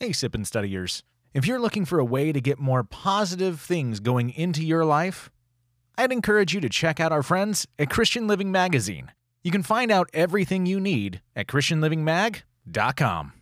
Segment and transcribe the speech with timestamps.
[0.00, 1.02] Hey, sippin' Studiers.
[1.34, 5.28] If you're looking for a way to get more positive things going into your life,
[5.96, 9.10] I'd encourage you to check out our friends at Christian Living Magazine.
[9.42, 13.32] You can find out everything you need at ChristianLivingMag.com.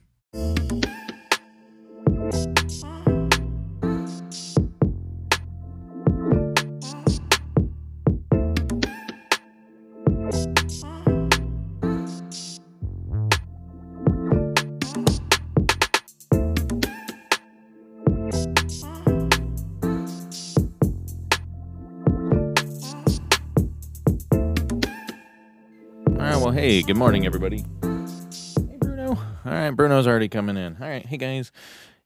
[26.83, 27.65] good morning, everybody.
[27.83, 29.11] Hey, Bruno.
[29.11, 30.77] All right, Bruno's already coming in.
[30.81, 31.51] All right, hey guys,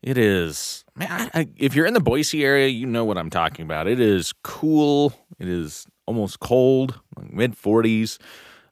[0.03, 1.31] it is man.
[1.35, 3.89] I, I, if you're in the Boise area, you know what I'm talking about.
[3.89, 5.13] It is cool.
[5.39, 8.19] It is almost cold, like mid 40s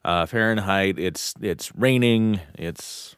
[0.05, 0.97] uh, Fahrenheit.
[0.97, 2.39] It's it's raining.
[2.55, 3.15] It's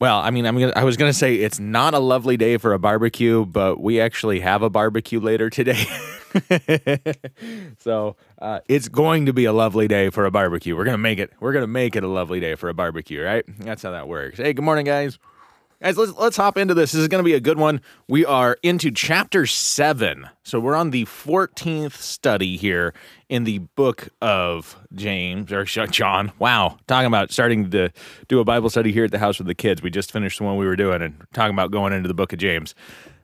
[0.00, 2.72] well, I mean, I'm gonna, I was gonna say it's not a lovely day for
[2.74, 5.84] a barbecue, but we actually have a barbecue later today.
[7.78, 10.76] so uh, it's going to be a lovely day for a barbecue.
[10.76, 11.32] We're gonna make it.
[11.40, 13.44] We're gonna make it a lovely day for a barbecue, right?
[13.58, 14.38] That's how that works.
[14.38, 15.18] Hey, good morning, guys.
[15.82, 16.92] Guys, let's let's hop into this.
[16.92, 17.80] This is to be a good one.
[18.08, 22.94] We are into chapter seven, so we're on the fourteenth study here
[23.28, 26.32] in the book of James or John.
[26.38, 27.90] Wow, talking about starting to
[28.28, 29.82] do a Bible study here at the house with the kids.
[29.82, 32.32] We just finished the one we were doing and talking about going into the book
[32.32, 32.74] of James.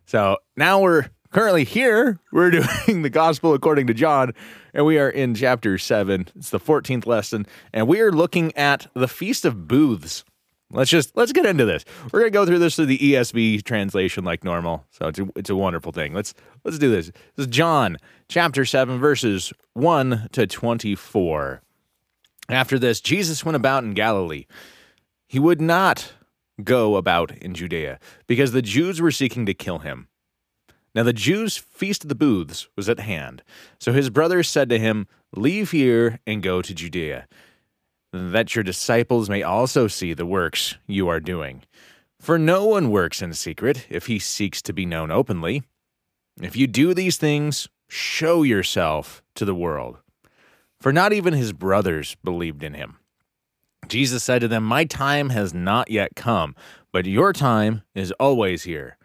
[0.04, 2.18] So now we're currently here.
[2.32, 2.50] We're
[2.86, 4.32] doing the Gospel according to John,
[4.74, 6.28] and we are in chapter seven.
[6.36, 10.24] It's the fourteenth lesson, and we are looking at the Feast of Booths.
[10.72, 11.84] Let's just let's get into this.
[12.12, 14.84] We're gonna go through this through the ESV translation like normal.
[14.90, 16.14] So it's a, it's a wonderful thing.
[16.14, 17.06] Let's let's do this.
[17.36, 17.96] This is John
[18.28, 21.62] chapter seven verses one to twenty four.
[22.48, 24.46] After this, Jesus went about in Galilee.
[25.26, 26.12] He would not
[26.62, 30.08] go about in Judea because the Jews were seeking to kill him.
[30.94, 33.42] Now the Jews' feast of the booths was at hand.
[33.78, 37.26] So his brothers said to him, Leave here and go to Judea
[38.12, 41.62] that your disciples may also see the works you are doing.
[42.18, 45.62] For no one works in secret if he seeks to be known openly.
[46.40, 49.98] If you do these things, show yourself to the world.
[50.80, 52.96] For not even his brothers believed in him.
[53.88, 56.54] Jesus said to them, My time has not yet come,
[56.92, 58.96] but your time is always here.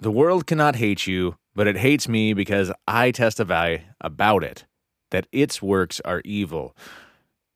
[0.00, 4.64] The world cannot hate you, but it hates me because I testify about it,
[5.10, 6.76] that its works are evil.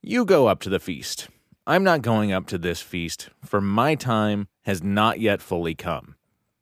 [0.02, 1.28] You go up to the feast.
[1.66, 6.14] I'm not going up to this feast, for my time has not yet fully come.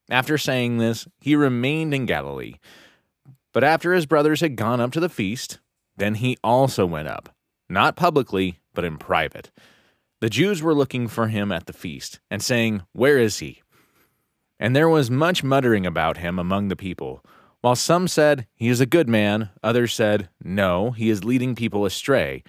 [0.09, 2.55] After saying this, he remained in Galilee.
[3.53, 5.61] But after his brothers had gone up to the feast,
[5.97, 7.35] then he also went up,
[7.69, 9.51] not publicly, but in private.
[10.21, 13.63] The Jews were looking for him at the feast, and saying, Where is he?
[14.59, 17.23] And there was much muttering about him among the people.
[17.61, 21.85] While some said, He is a good man, others said, No, he is leading people
[21.85, 22.43] astray.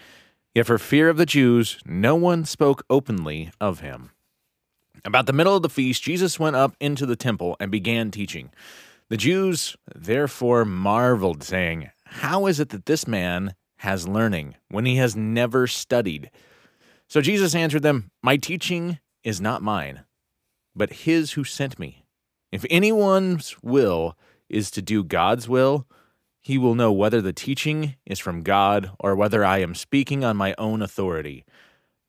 [0.53, 4.11] Yet for fear of the Jews, no one spoke openly of him.
[5.05, 8.51] About the middle of the feast, Jesus went up into the temple and began teaching.
[9.09, 14.95] The Jews therefore marveled, saying, How is it that this man has learning when he
[14.97, 16.31] has never studied?
[17.07, 20.03] So Jesus answered them, My teaching is not mine,
[20.77, 22.05] but his who sent me.
[22.51, 24.15] If anyone's will
[24.47, 25.87] is to do God's will,
[26.39, 30.37] he will know whether the teaching is from God or whether I am speaking on
[30.37, 31.43] my own authority.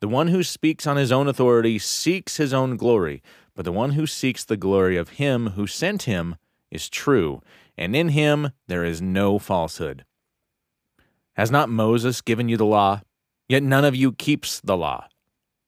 [0.00, 3.20] The one who speaks on his own authority seeks his own glory,
[3.56, 6.36] but the one who seeks the glory of him who sent him
[6.70, 7.42] is true,
[7.76, 10.04] and in him there is no falsehood.
[11.34, 13.00] Has not Moses given you the law?
[13.48, 15.08] Yet none of you keeps the law.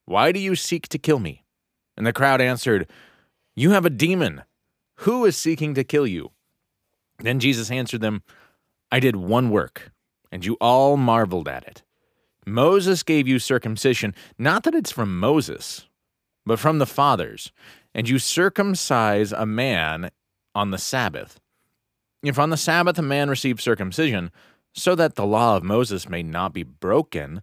[0.05, 1.43] Why do you seek to kill me?
[1.97, 2.89] And the crowd answered,
[3.55, 4.43] You have a demon.
[4.97, 6.31] Who is seeking to kill you?
[7.19, 8.23] Then Jesus answered them,
[8.91, 9.91] I did one work,
[10.31, 11.83] and you all marveled at it.
[12.45, 15.87] Moses gave you circumcision, not that it's from Moses,
[16.45, 17.51] but from the fathers,
[17.93, 20.09] and you circumcise a man
[20.55, 21.39] on the Sabbath.
[22.23, 24.31] If on the Sabbath a man receives circumcision,
[24.73, 27.41] so that the law of Moses may not be broken,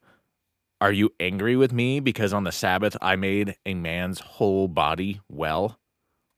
[0.80, 5.20] are you angry with me because on the Sabbath I made a man's whole body
[5.28, 5.78] well?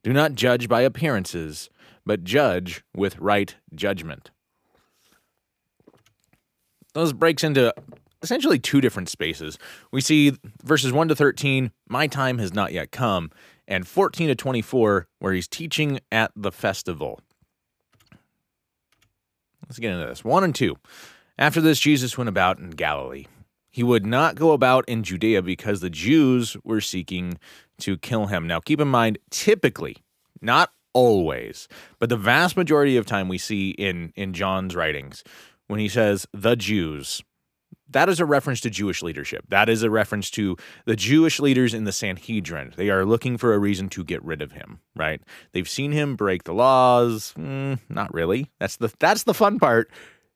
[0.03, 1.69] Do not judge by appearances,
[2.07, 4.31] but judge with right judgment.
[6.95, 7.75] Those breaks into
[8.23, 9.59] essentially two different spaces.
[9.93, 13.31] We see verses 1 to 13, my time has not yet come,
[13.69, 17.21] and 14 to 24, where he's teaching at the festival.
[19.69, 20.25] Let's get into this.
[20.25, 20.77] 1 and 2.
[21.39, 23.27] After this, Jesus went about in Galilee.
[23.71, 27.39] He would not go about in Judea because the Jews were seeking
[27.79, 28.47] to kill him.
[28.47, 29.97] Now, keep in mind, typically,
[30.41, 31.69] Not always,
[31.99, 35.23] but the vast majority of time we see in in John's writings
[35.69, 37.23] when he says the Jews,
[37.89, 39.45] that is a reference to Jewish leadership.
[39.49, 40.57] That is a reference to
[40.87, 42.73] the Jewish leaders in the Sanhedrin.
[42.77, 45.21] They are looking for a reason to get rid of him, right?
[45.53, 47.35] They've seen him break the laws.
[47.39, 48.51] Mm, not really.
[48.59, 49.91] That's the that's the fun part.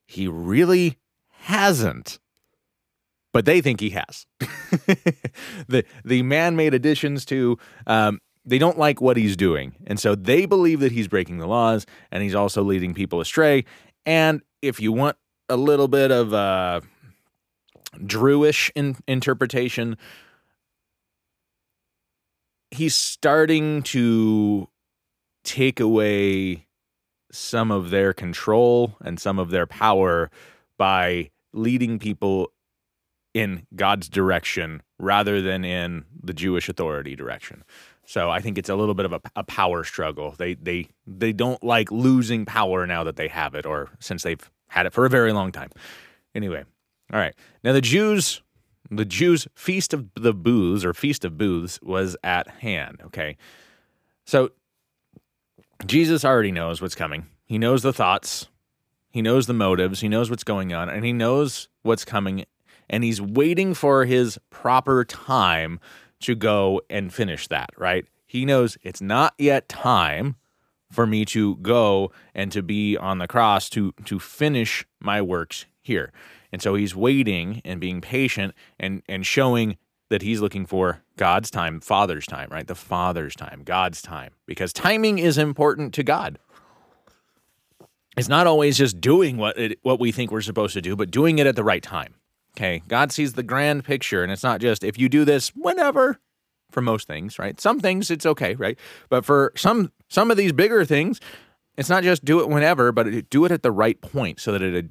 [0.06, 0.98] He really
[1.30, 2.18] hasn't.
[3.34, 4.26] But they think he has.
[5.68, 9.74] the the man-made additions to um, they don't like what he's doing.
[9.86, 13.64] And so they believe that he's breaking the laws and he's also leading people astray.
[14.06, 15.16] And if you want
[15.48, 16.80] a little bit of uh
[17.96, 19.96] Drewish in, interpretation,
[22.70, 24.68] he's starting to
[25.42, 26.66] take away
[27.32, 30.30] some of their control and some of their power
[30.78, 32.50] by leading people
[33.34, 37.64] in God's direction rather than in the Jewish authority direction.
[38.06, 40.34] So I think it's a little bit of a, a, power struggle.
[40.38, 44.50] They they they don't like losing power now that they have it, or since they've
[44.68, 45.70] had it for a very long time.
[46.34, 46.64] Anyway,
[47.12, 47.34] all right.
[47.62, 48.42] Now the Jews,
[48.90, 53.00] the Jews' feast of the booths or feast of booths was at hand.
[53.06, 53.36] Okay,
[54.26, 54.50] so
[55.86, 57.26] Jesus already knows what's coming.
[57.46, 58.48] He knows the thoughts.
[59.10, 60.00] He knows the motives.
[60.00, 62.44] He knows what's going on, and he knows what's coming.
[62.88, 65.80] And he's waiting for his proper time
[66.20, 68.06] to go and finish that, right?
[68.26, 70.36] He knows it's not yet time
[70.90, 75.66] for me to go and to be on the cross to to finish my works
[75.82, 76.12] here.
[76.52, 79.76] And so he's waiting and being patient and and showing
[80.10, 82.66] that he's looking for God's time, Father's time, right?
[82.66, 86.38] The Father's time, God's time, because timing is important to God.
[88.16, 91.10] It's not always just doing what it, what we think we're supposed to do, but
[91.10, 92.14] doing it at the right time.
[92.56, 96.20] Okay, God sees the grand picture, and it's not just if you do this whenever.
[96.70, 97.60] For most things, right?
[97.60, 98.76] Some things it's okay, right?
[99.08, 101.20] But for some some of these bigger things,
[101.76, 104.60] it's not just do it whenever, but do it at the right point so that
[104.60, 104.86] it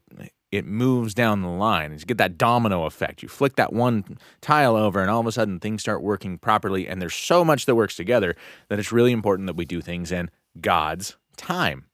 [0.53, 1.91] it moves down the line.
[1.91, 3.23] You get that domino effect.
[3.23, 6.87] You flick that one tile over, and all of a sudden things start working properly.
[6.87, 8.35] And there's so much that works together
[8.69, 10.29] that it's really important that we do things in
[10.61, 11.85] God's time.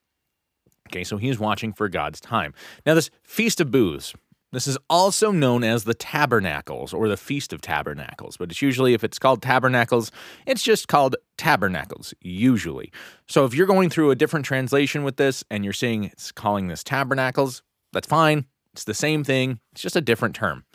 [0.90, 2.54] Okay, so he's watching for God's time.
[2.86, 4.14] Now, this Feast of Booths,
[4.52, 8.94] this is also known as the Tabernacles or the Feast of Tabernacles, but it's usually,
[8.94, 10.12] if it's called Tabernacles,
[10.46, 12.92] it's just called Tabernacles, usually.
[13.28, 16.68] So if you're going through a different translation with this and you're seeing it's calling
[16.68, 17.62] this Tabernacles,
[17.94, 18.46] that's fine.
[18.74, 20.66] It's the same thing, it's just a different term.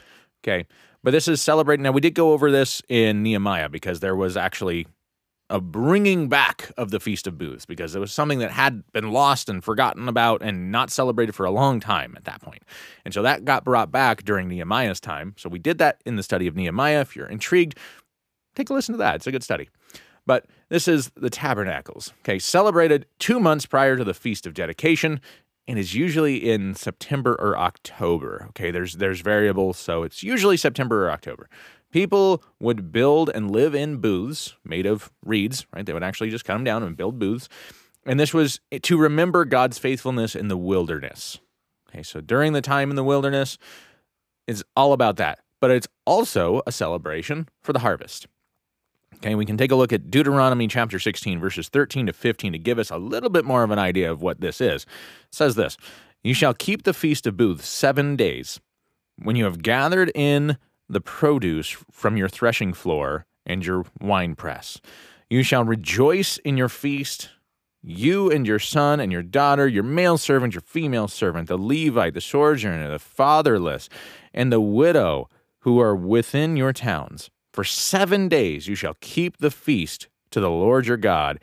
[0.42, 0.66] Okay,
[1.02, 1.82] but this is celebrating.
[1.82, 4.86] Now, we did go over this in Nehemiah because there was actually
[5.50, 9.12] a bringing back of the Feast of Booths because it was something that had been
[9.12, 12.62] lost and forgotten about and not celebrated for a long time at that point.
[13.04, 15.34] And so that got brought back during Nehemiah's time.
[15.36, 17.00] So we did that in the study of Nehemiah.
[17.00, 17.78] If you're intrigued,
[18.54, 19.16] take a listen to that.
[19.16, 19.68] It's a good study.
[20.26, 25.20] But this is the tabernacles, okay, celebrated two months prior to the Feast of Dedication
[25.66, 28.46] and is usually in September or October.
[28.50, 31.48] Okay, there's there's variables, so it's usually September or October.
[31.94, 35.86] People would build and live in booths made of reeds, right?
[35.86, 37.48] They would actually just cut them down and build booths.
[38.04, 41.38] And this was to remember God's faithfulness in the wilderness.
[41.88, 43.58] Okay, so during the time in the wilderness,
[44.48, 45.38] it's all about that.
[45.60, 48.26] But it's also a celebration for the harvest.
[49.14, 52.58] Okay, we can take a look at Deuteronomy chapter 16, verses 13 to 15 to
[52.58, 54.82] give us a little bit more of an idea of what this is.
[54.82, 54.88] It
[55.30, 55.76] says this
[56.24, 58.58] You shall keep the feast of booths seven days.
[59.22, 64.80] When you have gathered in the produce from your threshing floor and your winepress.
[65.30, 67.30] You shall rejoice in your feast,
[67.82, 72.14] you and your son and your daughter, your male servant, your female servant, the Levite,
[72.14, 73.88] the sojourner, the fatherless,
[74.32, 75.28] and the widow
[75.60, 77.30] who are within your towns.
[77.52, 81.38] For seven days you shall keep the feast to the Lord your God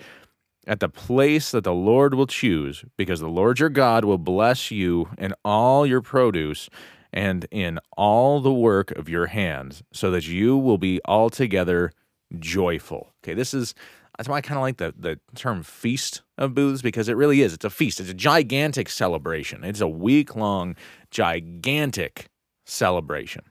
[0.68, 4.70] at the place that the Lord will choose, because the Lord your God will bless
[4.70, 6.70] you and all your produce
[7.14, 11.92] and in all the work of your hands, so that you will be altogether
[12.40, 13.14] joyful.
[13.24, 13.76] Okay, this is
[14.18, 17.42] that's why I kind of like the, the term feast of booths because it really
[17.42, 17.54] is.
[17.54, 18.00] It's a feast.
[18.00, 19.64] It's a gigantic celebration.
[19.64, 20.76] It's a week long,
[21.10, 22.28] gigantic
[22.66, 23.44] celebration.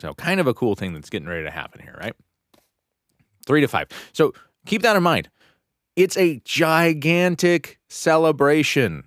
[0.00, 2.14] So, kind of a cool thing that's getting ready to happen here, right?
[3.46, 3.86] Three to five.
[4.12, 4.32] So,
[4.66, 5.28] keep that in mind.
[5.94, 9.04] It's a gigantic celebration.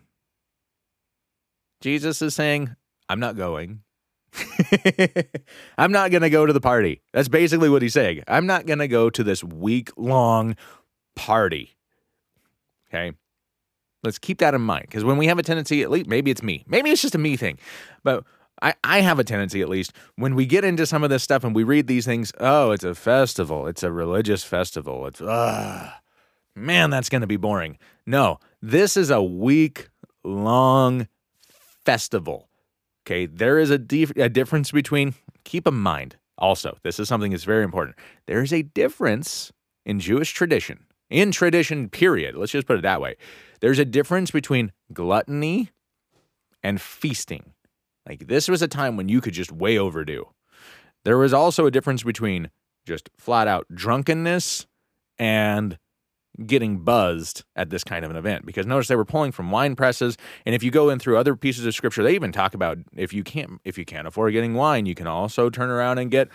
[1.82, 2.76] Jesus is saying,
[3.10, 3.82] I'm not going.
[5.78, 7.02] I'm not going to go to the party.
[7.14, 8.24] That's basically what he's saying.
[8.28, 10.56] I'm not going to go to this week long
[11.16, 11.78] party.
[12.90, 13.14] Okay.
[14.04, 16.44] Let's keep that in mind because when we have a tendency, at least maybe it's
[16.44, 17.58] me, maybe it's just a me thing,
[18.04, 18.24] but
[18.62, 21.44] I, I have a tendency at least when we get into some of this stuff
[21.44, 25.92] and we read these things, oh, it's a festival, it's a religious festival, it's, uh,
[26.56, 27.78] Man, that's going to be boring.
[28.06, 29.90] No, this is a week
[30.24, 31.08] long
[31.86, 32.48] festival.
[33.06, 37.32] Okay, there is a, dif- a difference between, keep in mind also, this is something
[37.32, 37.96] that's very important.
[38.28, 39.52] There is a difference
[39.86, 42.36] in Jewish tradition, in tradition, period.
[42.36, 43.16] Let's just put it that way.
[43.62, 45.70] There's a difference between gluttony
[46.62, 47.54] and feasting.
[48.08, 50.32] Like, this was a time when you could just way overdo.
[51.06, 52.50] There was also a difference between
[52.86, 54.68] just flat out drunkenness
[55.18, 55.78] and
[56.46, 58.46] getting buzzed at this kind of an event.
[58.46, 61.36] Because notice they were pulling from wine presses and if you go in through other
[61.36, 64.54] pieces of scripture they even talk about if you can't if you can't afford getting
[64.54, 66.30] wine you can also turn around and get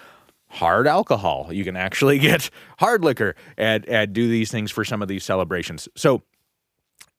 [0.51, 1.49] hard alcohol.
[1.51, 5.25] You can actually get hard liquor and, and do these things for some of these
[5.25, 5.89] celebrations.
[5.97, 6.23] So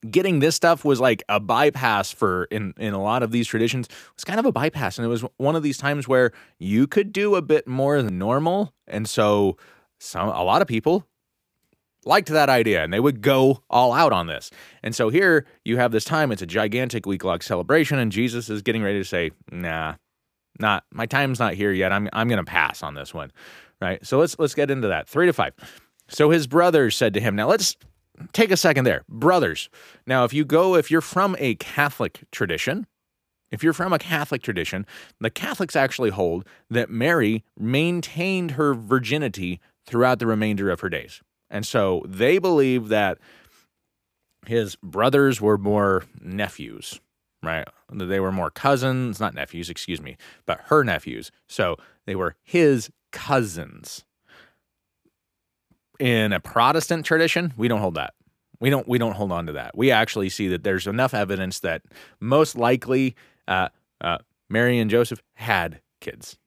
[0.10, 3.88] getting this stuff was like a bypass for in in a lot of these traditions
[4.16, 4.98] was kind of a bypass.
[4.98, 8.18] And it was one of these times where you could do a bit more than
[8.18, 8.74] normal.
[8.88, 9.58] And so
[10.00, 11.08] some a lot of people
[12.05, 14.51] liked that idea and they would go all out on this.
[14.84, 18.50] And so here you have this time, it's a gigantic week long celebration, and Jesus
[18.50, 19.96] is getting ready to say, nah,
[20.60, 21.91] not my time's not here yet.
[21.91, 23.31] I'm I'm gonna pass on this one.
[23.81, 24.05] Right.
[24.05, 25.08] So let's let's get into that.
[25.08, 25.53] Three to five.
[26.08, 27.75] So his brothers said to him, Now let's
[28.34, 29.03] take a second there.
[29.10, 29.70] Brothers.
[30.05, 32.86] Now, if you go, if you're from a Catholic tradition,
[33.50, 34.86] if you're from a Catholic tradition,
[35.20, 41.22] the Catholics actually hold that Mary maintained her virginity throughout the remainder of her days.
[41.51, 43.20] And so they believe that
[44.48, 47.00] his brothers were more nephews,
[47.43, 47.67] right?
[47.91, 51.31] That they were more cousins, not nephews, excuse me, but her nephews.
[51.48, 51.75] So
[52.08, 54.05] they were his cousins.
[56.00, 58.15] In a Protestant tradition, we don't hold that.
[58.60, 59.77] We don't we don't hold on to that.
[59.77, 61.81] We actually see that there's enough evidence that
[62.20, 63.15] most likely
[63.48, 66.38] uh, uh, Mary and Joseph had kids,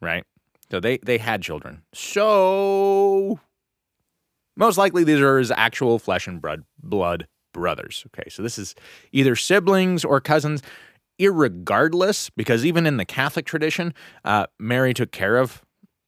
[0.00, 0.24] right?
[0.70, 1.82] So they they had children.
[1.92, 3.40] So
[4.56, 8.04] most likely, these are his actual flesh and blood, blood brothers.
[8.08, 8.74] Okay, so this is
[9.12, 10.62] either siblings or cousins,
[11.18, 13.94] irregardless, because even in the Catholic tradition,
[14.24, 15.62] uh, Mary took care of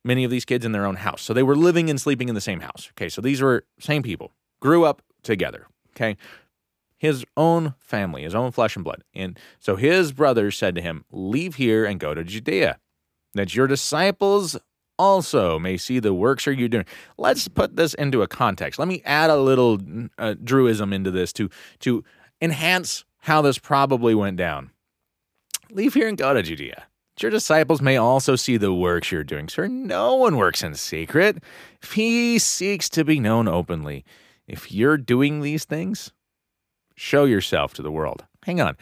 [0.05, 1.23] many of these kids in their own house.
[1.23, 2.91] So they were living and sleeping in the same house.
[2.93, 5.67] Okay, so these were same people, grew up together.
[5.91, 6.17] Okay,
[6.99, 9.03] his own family, his own flesh and blood.
[9.15, 12.79] And so his brothers said to him, Leave here and go to Judea,
[13.35, 14.57] that your disciples
[14.99, 16.87] also may see the works are you're doing.
[17.19, 18.79] Let's put this into a context.
[18.79, 19.75] Let me add a little
[20.19, 21.51] uh, Druism into this to
[21.81, 22.05] to
[22.41, 24.71] enhance how this probably went down.
[25.71, 26.85] Leave here and go to Judea.
[27.21, 29.67] Your disciples may also see the works you're doing, sir.
[29.69, 31.43] No one works in secret.
[31.83, 34.05] If he seeks to be known openly,
[34.47, 36.13] if you're doing these things,
[36.95, 38.27] show yourself to the world.
[38.45, 38.77] Hang on.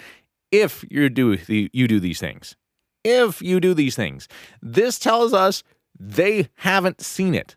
[0.50, 2.56] If you do you do these things,
[3.04, 4.28] if you do these things,
[4.60, 5.62] this tells us
[5.98, 7.56] they haven't seen it.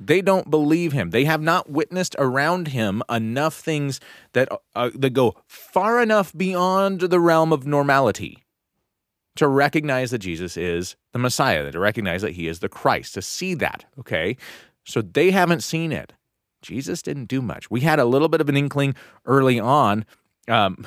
[0.00, 1.10] They don't believe him.
[1.10, 3.98] They have not witnessed around him enough things
[4.32, 8.44] that uh, that go far enough beyond the realm of normality
[9.36, 13.22] to recognize that Jesus is the Messiah, to recognize that he is the Christ, to
[13.22, 14.36] see that, okay?
[14.84, 16.12] So they haven't seen it.
[16.60, 17.70] Jesus didn't do much.
[17.70, 18.94] We had a little bit of an inkling
[19.26, 20.04] early on
[20.48, 20.84] um,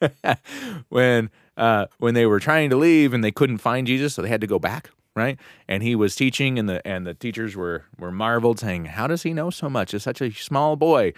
[0.88, 4.28] when uh, when they were trying to leave and they couldn't find Jesus, so they
[4.28, 5.38] had to go back right?
[5.68, 9.22] And he was teaching, and the and the teachers were were marveled, saying, "How does
[9.22, 9.94] he know so much?
[9.94, 11.12] Is such a small boy."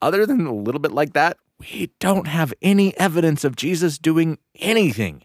[0.00, 4.38] Other than a little bit like that, we don't have any evidence of Jesus doing
[4.56, 5.22] anything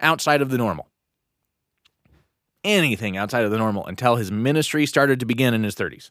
[0.00, 0.88] outside of the normal.
[2.64, 6.10] Anything outside of the normal until his ministry started to begin in his 30s.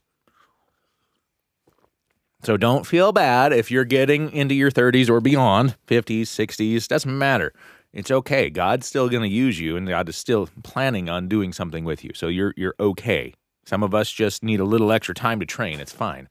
[2.43, 7.17] So don't feel bad if you're getting into your 30s or beyond, 50s, 60s, doesn't
[7.17, 7.53] matter
[7.93, 8.49] it's okay.
[8.49, 12.03] God's still going to use you, and God is still planning on doing something with
[12.03, 12.11] you.
[12.13, 13.33] So you're you're okay.
[13.65, 15.79] Some of us just need a little extra time to train.
[15.79, 16.29] It's fine,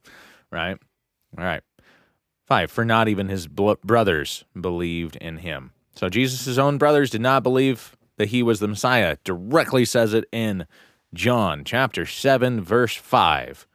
[0.51, 0.77] right?
[1.37, 1.63] All right.
[2.47, 2.71] Five.
[2.71, 5.71] For not even his brothers believed in him.
[5.95, 9.17] So Jesus' own brothers did not believe that he was the Messiah.
[9.23, 10.67] Directly says it in
[11.13, 13.67] John chapter seven, verse five.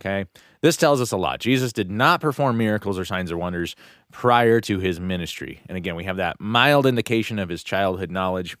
[0.00, 0.26] Okay.
[0.62, 1.40] This tells us a lot.
[1.40, 3.74] Jesus did not perform miracles or signs or wonders
[4.12, 5.60] prior to his ministry.
[5.68, 8.56] And again, we have that mild indication of his childhood knowledge.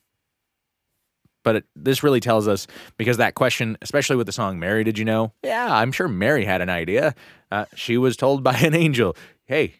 [1.42, 2.66] But it, this really tells us
[2.96, 5.32] because that question, especially with the song Mary, did you know?
[5.42, 7.14] Yeah, I'm sure Mary had an idea.
[7.50, 9.74] Uh, she was told by an angel, hey,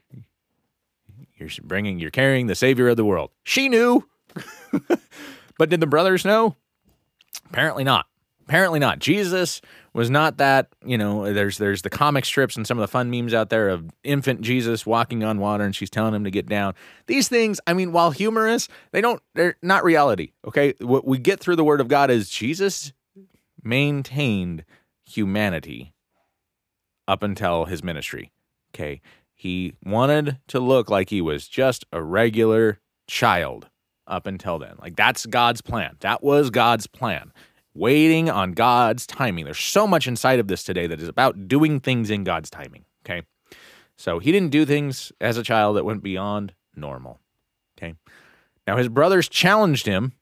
[1.36, 3.30] you're bringing, you're carrying the savior of the world.
[3.44, 4.06] She knew.
[5.58, 6.56] but did the brothers know?
[7.46, 8.06] Apparently not.
[8.46, 8.98] Apparently not.
[8.98, 9.60] Jesus
[9.92, 13.10] was not that, you know, there's there's the comic strips and some of the fun
[13.10, 16.46] memes out there of infant Jesus walking on water and she's telling him to get
[16.46, 16.74] down.
[17.06, 20.74] These things, I mean, while humorous, they don't they're not reality, okay?
[20.80, 22.92] What we get through the word of God is Jesus
[23.62, 24.64] maintained
[25.04, 25.92] humanity
[27.08, 28.30] up until his ministry.
[28.74, 29.00] Okay.
[29.34, 32.78] He wanted to look like he was just a regular
[33.08, 33.68] child
[34.06, 34.76] up until then.
[34.80, 35.96] Like that's God's plan.
[36.00, 37.32] That was God's plan.
[37.74, 39.44] Waiting on God's timing.
[39.44, 42.84] There's so much inside of this today that is about doing things in God's timing.
[43.06, 43.22] Okay.
[43.96, 47.20] So he didn't do things as a child that went beyond normal.
[47.78, 47.94] Okay.
[48.66, 50.12] Now his brothers challenged him,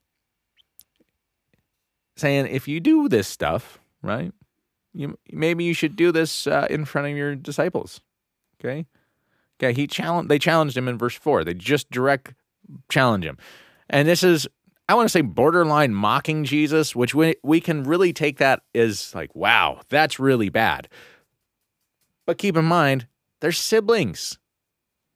[2.17, 4.33] saying, if you do this stuff, right,
[4.93, 8.01] you maybe you should do this uh, in front of your disciples.
[8.61, 8.85] Okay.
[9.59, 9.73] Okay.
[9.73, 10.29] He challenged.
[10.29, 11.45] They challenged him in verse four.
[11.45, 12.35] They just direct
[12.91, 13.39] challenge him,
[13.89, 14.47] and this is
[14.89, 19.15] I want to say borderline mocking Jesus, which we we can really take that as
[19.15, 20.89] like, wow, that's really bad.
[22.27, 23.07] But keep in mind,
[23.41, 24.39] they're siblings.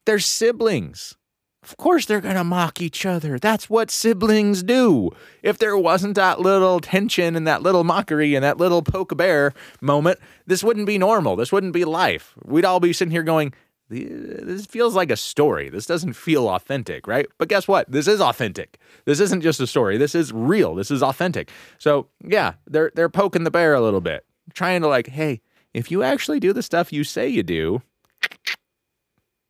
[0.05, 1.17] They're siblings.
[1.63, 3.39] Of course, they're going to mock each other.
[3.39, 5.11] That's what siblings do.
[5.45, 9.53] If there wasn't that little tension and that little mockery and that little poke bear
[9.81, 11.37] moment, this wouldn't be normal.
[11.37, 12.35] This wouldn't be life.
[12.45, 13.55] We'd all be sitting here going,
[13.93, 15.69] this feels like a story.
[15.69, 17.27] This doesn't feel authentic, right?
[17.39, 17.91] But guess what?
[17.91, 18.79] This is authentic.
[19.05, 19.99] This isn't just a story.
[19.99, 20.75] This is real.
[20.75, 21.51] This is authentic.
[21.79, 25.41] So yeah, they're they're poking the bear a little bit, trying to like, hey,
[25.75, 27.83] if you actually do the stuff you say you do,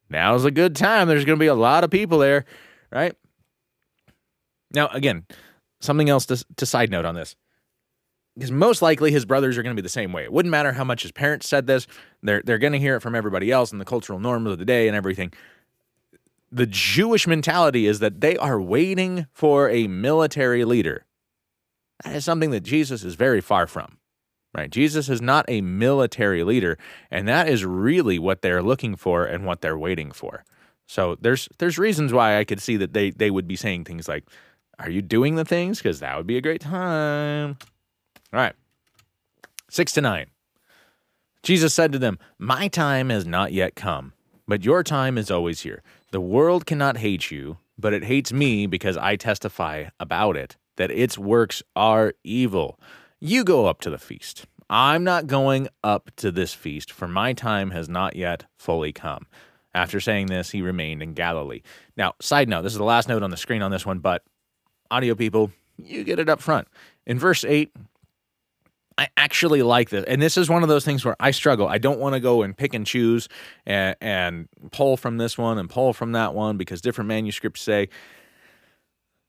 [0.08, 1.08] now's a good time.
[1.08, 2.44] There's going to be a lot of people there,
[2.90, 3.14] right?
[4.74, 5.26] Now, again,
[5.80, 7.36] something else to, to side note on this.
[8.34, 10.24] Because most likely his brothers are going to be the same way.
[10.24, 11.86] It wouldn't matter how much his parents said this,
[12.22, 14.64] they're, they're going to hear it from everybody else and the cultural norms of the
[14.64, 15.32] day and everything.
[16.50, 21.04] The Jewish mentality is that they are waiting for a military leader.
[22.04, 23.98] That is something that Jesus is very far from
[24.54, 24.70] right?
[24.70, 26.78] Jesus is not a military leader,
[27.10, 30.44] and that is really what they're looking for and what they're waiting for.
[30.86, 34.08] So there's there's reasons why I could see that they they would be saying things
[34.08, 34.24] like,
[34.78, 37.56] "Are you doing the things?" Because that would be a great time.
[38.32, 38.54] All right,
[39.68, 40.26] six to nine.
[41.42, 44.14] Jesus said to them, "My time has not yet come,
[44.48, 45.82] but your time is always here.
[46.12, 50.90] The world cannot hate you, but it hates me because I testify about it that
[50.90, 52.78] its works are evil."
[53.20, 54.46] You go up to the feast.
[54.70, 59.26] I'm not going up to this feast, for my time has not yet fully come.
[59.74, 61.62] After saying this, he remained in Galilee.
[61.96, 64.24] Now, side note, this is the last note on the screen on this one, but
[64.90, 66.68] audio people, you get it up front.
[67.06, 67.72] In verse 8,
[68.98, 70.04] I actually like this.
[70.06, 71.66] And this is one of those things where I struggle.
[71.66, 73.28] I don't want to go and pick and choose
[73.66, 77.88] and, and pull from this one and pull from that one because different manuscripts say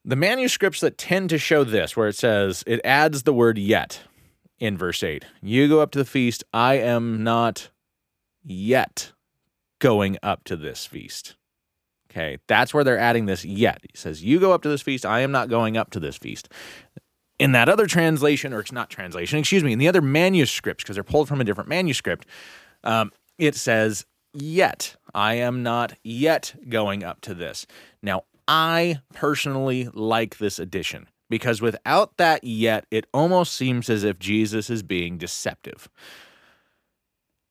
[0.05, 4.01] the manuscripts that tend to show this, where it says, it adds the word yet
[4.59, 5.25] in verse 8.
[5.41, 6.43] You go up to the feast.
[6.53, 7.69] I am not
[8.43, 9.13] yet
[9.79, 11.35] going up to this feast.
[12.11, 13.79] Okay, that's where they're adding this yet.
[13.81, 15.05] He says, You go up to this feast.
[15.05, 16.47] I am not going up to this feast.
[17.43, 20.95] In that other translation, or it's not translation, excuse me, in the other manuscripts, because
[20.95, 22.25] they're pulled from a different manuscript,
[22.85, 24.95] um, it says, Yet.
[25.13, 27.67] I am not yet going up to this.
[28.01, 34.19] Now, I personally like this addition because without that yet, it almost seems as if
[34.19, 35.89] Jesus is being deceptive.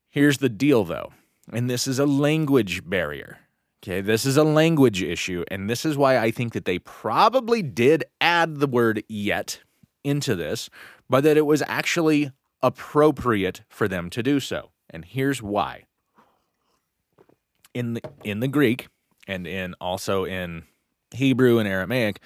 [0.09, 1.13] Here's the deal though,
[1.53, 3.41] and this is a language barrier.
[3.85, 7.61] Okay, this is a language issue, and this is why I think that they probably
[7.61, 9.61] did add the word yet
[10.05, 10.69] into this,
[11.09, 14.71] but that it was actually appropriate for them to do so.
[14.91, 15.85] And here's why.
[17.75, 18.89] In the in the Greek
[19.27, 20.65] and in also in
[21.15, 22.21] Hebrew and Aramaic.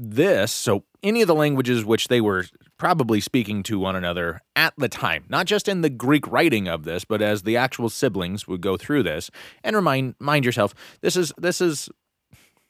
[0.00, 2.44] This, so any of the languages which they were
[2.78, 6.84] probably speaking to one another at the time, not just in the Greek writing of
[6.84, 9.28] this, but as the actual siblings would go through this.
[9.64, 11.88] And remind mind yourself, this is this is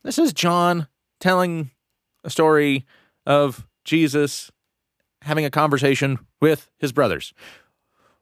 [0.04, 0.88] this is John
[1.20, 1.70] telling
[2.24, 2.86] a story
[3.26, 4.50] of Jesus
[5.22, 7.32] having a conversation with his brothers.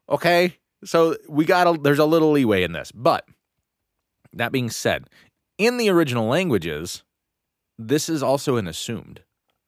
[0.08, 0.56] Okay?
[0.84, 2.92] So we got a, there's a little leeway in this.
[2.92, 3.26] But
[4.32, 5.10] that being said,
[5.58, 7.02] in the original languages,
[7.78, 9.22] this is also an assumed.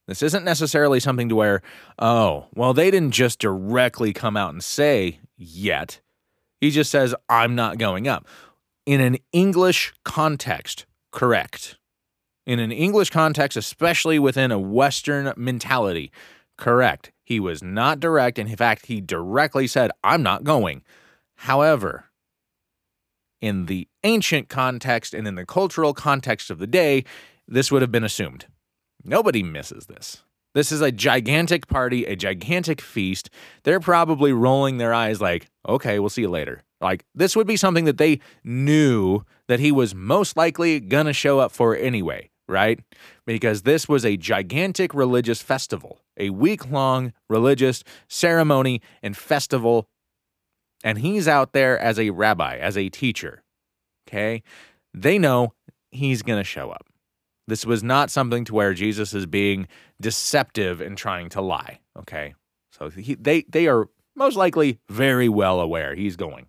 [0.07, 1.63] This isn't necessarily something to where,
[1.99, 6.01] oh, well, they didn't just directly come out and say yet.
[6.61, 8.27] He just says, I'm not going up.
[8.87, 11.77] In an English context, correct.
[12.49, 16.11] In an English context, especially within a Western mentality,
[16.57, 17.13] correct.
[17.23, 18.39] He was not direct.
[18.39, 20.83] And in fact, he directly said, I'm not going.
[21.37, 22.07] However,
[23.43, 27.05] in the ancient context and in the cultural context of the day,
[27.47, 28.47] this would have been assumed.
[29.05, 30.23] Nobody misses this.
[30.55, 33.29] This is a gigantic party, a gigantic feast.
[33.65, 36.63] They're probably rolling their eyes like, okay, we'll see you later.
[36.81, 41.41] Like, this would be something that they knew that he was most likely to show
[41.41, 42.81] up for anyway, right?
[43.27, 49.89] Because this was a gigantic religious festival, a week long religious ceremony and festival
[50.85, 53.43] and he's out there as a rabbi, as a teacher.
[54.09, 54.43] Okay.
[54.95, 55.55] They know
[55.91, 56.87] he's going to show up.
[57.47, 59.69] This was not something to where Jesus is being
[60.01, 61.81] deceptive and trying to lie.
[61.99, 62.35] Okay.
[62.71, 66.47] So he, they, they are most likely very well aware he's going.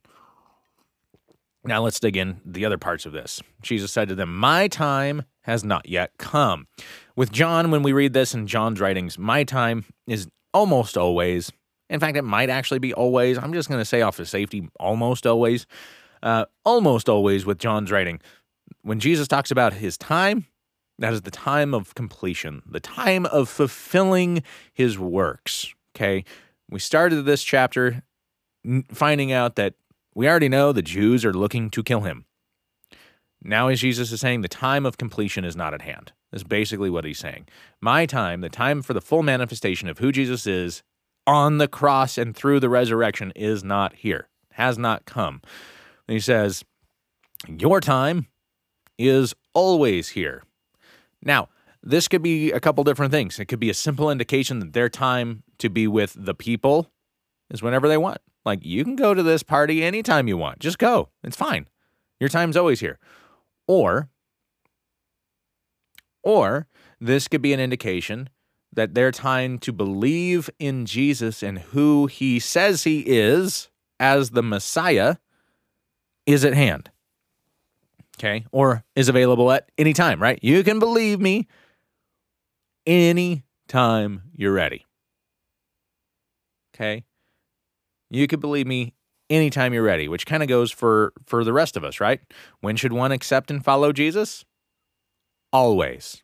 [1.63, 3.41] Now let's dig in the other parts of this.
[3.61, 6.67] Jesus said to them, My time has not yet come.
[7.15, 11.51] With John, when we read this in John's writings, my time is almost always,
[11.89, 13.37] in fact, it might actually be always.
[13.37, 15.65] I'm just going to say off of safety, almost always.
[16.21, 18.19] Uh, almost always with John's writing.
[18.83, 20.45] When Jesus talks about his time,
[20.99, 25.73] that is the time of completion, the time of fulfilling his works.
[25.95, 26.25] Okay.
[26.69, 28.03] We started this chapter
[28.93, 29.73] finding out that
[30.13, 32.25] we already know the Jews are looking to kill him.
[33.41, 36.11] Now, as Jesus is saying, the time of completion is not at hand.
[36.31, 37.47] That's basically what he's saying.
[37.81, 40.83] My time, the time for the full manifestation of who Jesus is
[41.25, 45.41] on the cross and through the resurrection, is not here, has not come.
[46.07, 46.63] And he says,
[47.47, 48.27] Your time
[48.97, 50.43] is always here.
[51.23, 51.49] Now,
[51.81, 53.39] this could be a couple different things.
[53.39, 56.91] It could be a simple indication that their time to be with the people
[57.49, 58.19] is whenever they want.
[58.45, 60.59] Like, you can go to this party anytime you want.
[60.59, 61.09] Just go.
[61.23, 61.67] It's fine.
[62.19, 62.99] Your time's always here.
[63.69, 64.09] Or,
[66.23, 66.65] or
[66.99, 68.29] this could be an indication
[68.73, 74.41] that their time to believe in Jesus and who he says he is as the
[74.41, 75.17] Messiah
[76.25, 76.89] is at hand.
[78.17, 78.43] Okay.
[78.51, 80.39] Or is available at any time, right?
[80.41, 81.47] You can believe me
[82.87, 84.87] any time you're ready.
[86.73, 87.03] Okay.
[88.09, 88.95] You can believe me
[89.29, 92.21] anytime you're ready, which kind of goes for for the rest of us, right?
[92.61, 94.45] When should one accept and follow Jesus?
[95.51, 96.23] Always.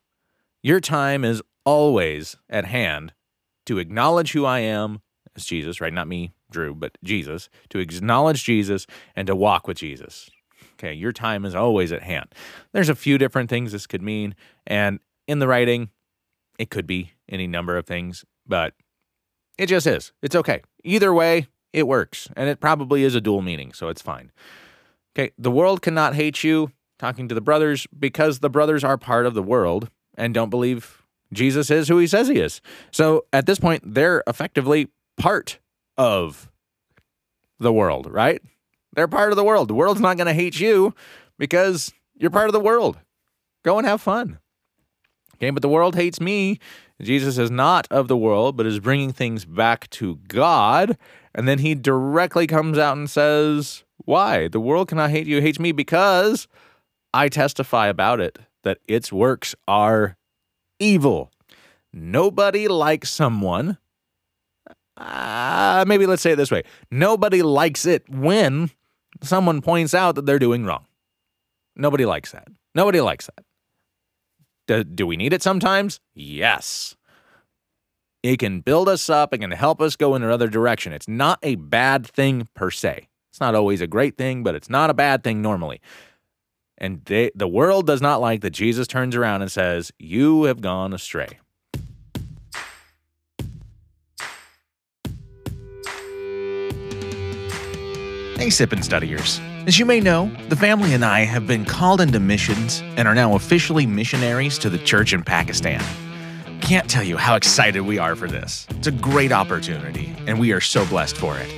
[0.62, 3.12] Your time is always at hand
[3.66, 5.00] to acknowledge who I am
[5.36, 5.92] as Jesus, right?
[5.92, 10.30] Not me, Drew, but Jesus, to acknowledge Jesus and to walk with Jesus.
[10.74, 12.34] Okay, your time is always at hand.
[12.72, 14.34] There's a few different things this could mean,
[14.66, 15.90] and in the writing,
[16.58, 18.74] it could be any number of things, but
[19.58, 20.12] it just is.
[20.22, 20.62] It's okay.
[20.84, 22.28] Either way, it works.
[22.34, 24.32] And it probably is a dual meaning, so it's fine.
[25.14, 29.26] Okay, the world cannot hate you, talking to the brothers, because the brothers are part
[29.26, 32.62] of the world and don't believe Jesus is who he says he is.
[32.90, 35.58] So at this point, they're effectively part
[35.98, 36.50] of
[37.58, 38.40] the world, right?
[38.94, 39.68] They're part of the world.
[39.68, 40.94] The world's not going to hate you
[41.38, 42.98] because you're part of the world.
[43.64, 44.38] Go and have fun.
[45.34, 46.58] Okay, but the world hates me.
[47.00, 50.96] Jesus is not of the world, but is bringing things back to God.
[51.34, 54.48] And then he directly comes out and says, Why?
[54.48, 56.48] The world cannot hate you, it hates me because
[57.12, 60.16] I testify about it that its works are
[60.78, 61.30] evil.
[61.92, 63.78] Nobody likes someone.
[64.98, 68.70] Uh, maybe let's say it this way nobody likes it when
[69.22, 70.86] someone points out that they're doing wrong.
[71.74, 72.48] Nobody likes that.
[72.74, 73.45] Nobody likes that.
[74.66, 76.00] Do, do we need it sometimes?
[76.14, 76.96] Yes.
[78.22, 80.92] It can build us up, it can help us go in another direction.
[80.92, 83.08] It's not a bad thing per se.
[83.30, 85.80] It's not always a great thing, but it's not a bad thing normally.
[86.78, 90.60] And they, the world does not like that Jesus turns around and says, You have
[90.60, 91.38] gone astray.
[98.36, 99.40] Hey, Sippin' Studiers.
[99.66, 103.16] As you may know, the family and I have been called into missions and are
[103.16, 105.82] now officially missionaries to the church in Pakistan.
[106.60, 108.68] Can't tell you how excited we are for this.
[108.70, 111.52] It's a great opportunity, and we are so blessed for it.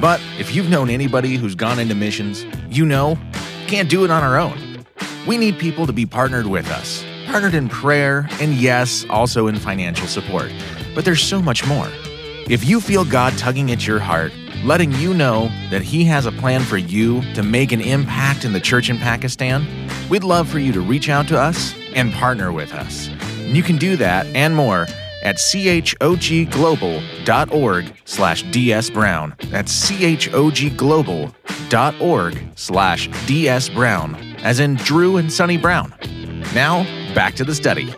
[0.00, 3.18] But if you've known anybody who's gone into missions, you know,
[3.66, 4.86] can't do it on our own.
[5.26, 9.56] We need people to be partnered with us, partnered in prayer, and yes, also in
[9.56, 10.50] financial support.
[10.94, 11.90] But there's so much more.
[12.48, 14.32] If you feel God tugging at your heart,
[14.64, 18.54] letting you know that He has a plan for you to make an impact in
[18.54, 19.66] the church in Pakistan,
[20.08, 23.10] we'd love for you to reach out to us and partner with us.
[23.40, 24.86] You can do that and more
[25.22, 29.50] at chogglobal.org slash dsbrown.
[29.50, 35.94] That's chogglobal.org slash dsbrown, as in Drew and Sonny Brown.
[36.54, 36.84] Now,
[37.14, 37.94] back to the study.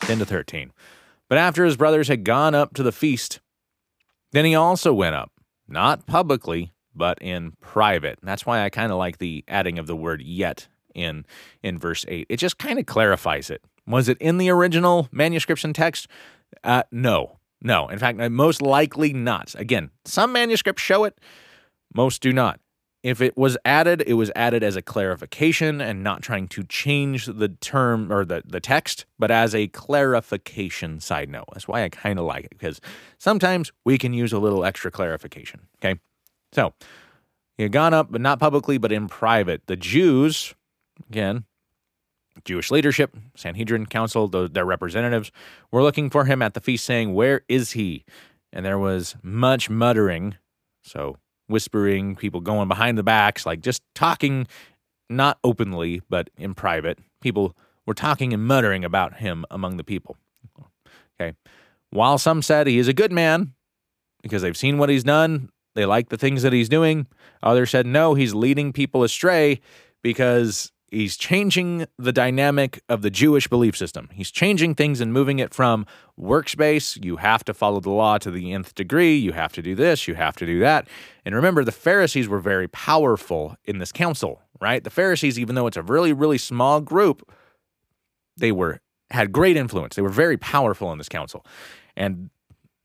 [0.00, 0.70] 10 to 13.
[1.28, 3.40] But after his brothers had gone up to the feast,
[4.32, 5.32] then he also went up,
[5.66, 8.18] not publicly, but in private.
[8.20, 11.24] And that's why I kind of like the adding of the word yet in
[11.62, 12.26] in verse 8.
[12.28, 13.62] It just kind of clarifies it.
[13.86, 16.08] Was it in the original manuscription text?
[16.64, 17.38] Uh, no.
[17.62, 17.88] No.
[17.88, 19.54] In fact, most likely not.
[19.54, 21.18] Again, some manuscripts show it,
[21.94, 22.60] most do not.
[23.02, 27.26] If it was added, it was added as a clarification and not trying to change
[27.26, 31.46] the term or the, the text, but as a clarification side note.
[31.52, 32.80] That's why I kind of like it because
[33.18, 35.60] sometimes we can use a little extra clarification.
[35.76, 36.00] Okay.
[36.52, 36.74] So
[37.58, 39.62] had gone up, but not publicly, but in private.
[39.66, 40.54] The Jews,
[41.08, 41.44] again,
[42.44, 45.32] Jewish leadership, Sanhedrin Council, their representatives,
[45.70, 48.04] were looking for him at the feast, saying, Where is he?
[48.52, 50.36] And there was much muttering.
[50.82, 54.46] So whispering, people going behind the backs, like just talking,
[55.10, 56.98] not openly, but in private.
[57.20, 57.56] People
[57.86, 60.16] were talking and muttering about him among the people.
[61.20, 61.34] Okay.
[61.90, 63.54] While some said he is a good man
[64.22, 67.06] because they've seen what he's done, they like the things that he's doing.
[67.42, 69.60] Others said no, he's leading people astray
[70.02, 74.08] because he's changing the dynamic of the Jewish belief system.
[74.12, 78.30] He's changing things and moving it from works-based, you have to follow the law to
[78.30, 80.88] the nth degree, you have to do this, you have to do that.
[81.24, 84.82] And remember, the Pharisees were very powerful in this council, right?
[84.82, 87.30] The Pharisees, even though it's a really, really small group,
[88.36, 89.96] they were had great influence.
[89.96, 91.44] They were very powerful in this council.
[91.96, 92.30] And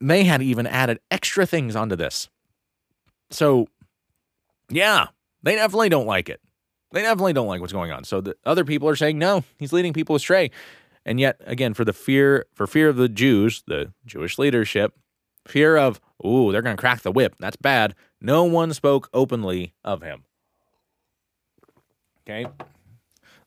[0.00, 2.28] they had even added extra things onto this.
[3.30, 3.68] So,
[4.68, 5.08] yeah,
[5.42, 6.40] they definitely don't like it.
[6.94, 8.04] They definitely don't like what's going on.
[8.04, 10.52] So the other people are saying, no, he's leading people astray.
[11.04, 14.94] And yet, again, for the fear, for fear of the Jews, the Jewish leadership,
[15.44, 17.34] fear of, ooh, they're going to crack the whip.
[17.40, 17.96] That's bad.
[18.20, 20.22] No one spoke openly of him.
[22.22, 22.46] Okay.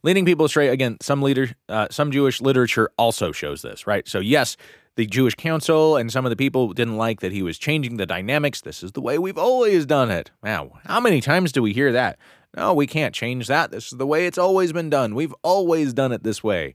[0.04, 4.06] Leading people astray, again, some leader, uh, some Jewish literature also shows this, right?
[4.10, 4.58] So, yes,
[4.98, 8.06] the Jewish council and some of the people didn't like that he was changing the
[8.06, 8.60] dynamics.
[8.60, 10.32] This is the way we've always done it.
[10.44, 12.20] Wow, how many times do we hear that?
[12.58, 13.70] No, we can't change that.
[13.70, 15.14] This is the way it's always been done.
[15.14, 16.74] We've always done it this way.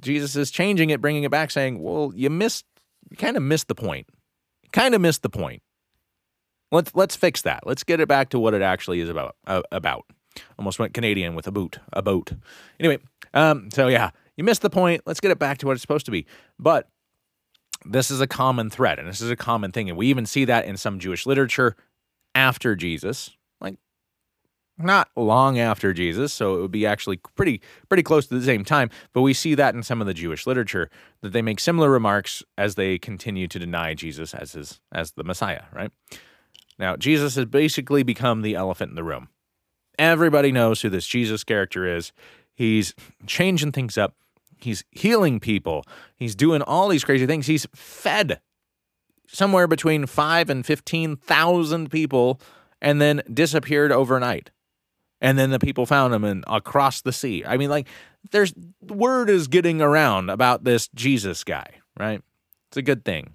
[0.00, 2.64] Jesus is changing it, bringing it back, saying, "Well, you missed,
[3.10, 4.08] you kind of missed the point.
[4.72, 5.62] Kind of missed the point.
[6.72, 7.66] Let's let's fix that.
[7.66, 9.36] Let's get it back to what it actually is about.
[9.46, 10.06] Uh, about.
[10.58, 12.32] Almost went Canadian with a boot, a boat.
[12.80, 12.98] Anyway,
[13.34, 15.02] um, so yeah, you missed the point.
[15.04, 16.26] Let's get it back to what it's supposed to be.
[16.58, 16.88] But
[17.84, 20.46] this is a common thread, and this is a common thing, and we even see
[20.46, 21.76] that in some Jewish literature
[22.34, 23.30] after Jesus,
[24.76, 28.64] not long after Jesus, so it would be actually pretty pretty close to the same
[28.64, 28.90] time.
[29.12, 32.42] But we see that in some of the Jewish literature that they make similar remarks
[32.58, 35.62] as they continue to deny Jesus as his as the Messiah.
[35.72, 35.92] Right
[36.78, 39.28] now, Jesus has basically become the elephant in the room.
[39.96, 42.12] Everybody knows who this Jesus character is.
[42.52, 42.94] He's
[43.26, 44.16] changing things up.
[44.56, 45.84] He's healing people.
[46.16, 47.46] He's doing all these crazy things.
[47.46, 48.40] He's fed
[49.28, 52.40] somewhere between five and fifteen thousand people,
[52.80, 54.50] and then disappeared overnight
[55.24, 57.42] and then the people found him and across the sea.
[57.46, 57.88] I mean, like,
[58.30, 62.20] there's word is getting around about this Jesus guy, right?
[62.68, 63.34] It's a good thing.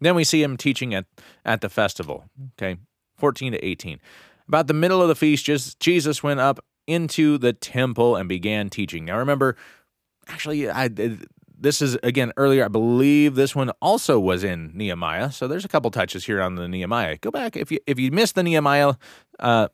[0.00, 1.04] Then we see him teaching at
[1.44, 2.24] at the festival.
[2.54, 2.80] Okay,
[3.18, 4.00] fourteen to eighteen.
[4.48, 8.70] About the middle of the feast, just Jesus went up into the temple and began
[8.70, 9.04] teaching.
[9.04, 9.56] Now, remember,
[10.26, 10.88] actually, I
[11.62, 12.64] this is again earlier.
[12.64, 15.30] I believe this one also was in Nehemiah.
[15.30, 17.18] So there's a couple touches here on the Nehemiah.
[17.18, 18.94] Go back if you if you missed the Nehemiah
[19.38, 19.68] uh,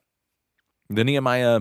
[0.89, 1.61] the Nehemiah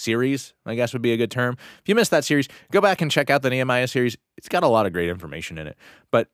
[0.00, 1.56] series, I guess would be a good term.
[1.80, 4.16] If you missed that series, go back and check out the Nehemiah series.
[4.36, 5.76] It's got a lot of great information in it.
[6.10, 6.28] But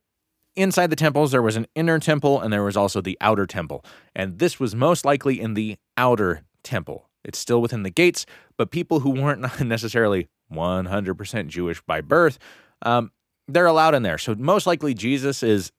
[0.55, 3.83] inside the temples, there was an inner temple and there was also the outer temple.
[4.15, 7.09] And this was most likely in the outer temple.
[7.23, 8.25] It's still within the gates,
[8.57, 12.39] but people who weren't necessarily 100% Jewish by birth,
[12.83, 13.11] um,
[13.47, 14.17] they're allowed in there.
[14.17, 15.71] So most likely Jesus is,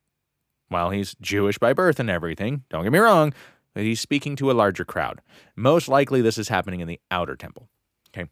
[0.69, 2.63] well, he's Jewish by birth and everything.
[2.69, 3.33] Don't get me wrong,
[3.79, 5.21] that he's speaking to a larger crowd.
[5.55, 7.69] Most likely, this is happening in the outer temple.
[8.09, 8.29] Okay.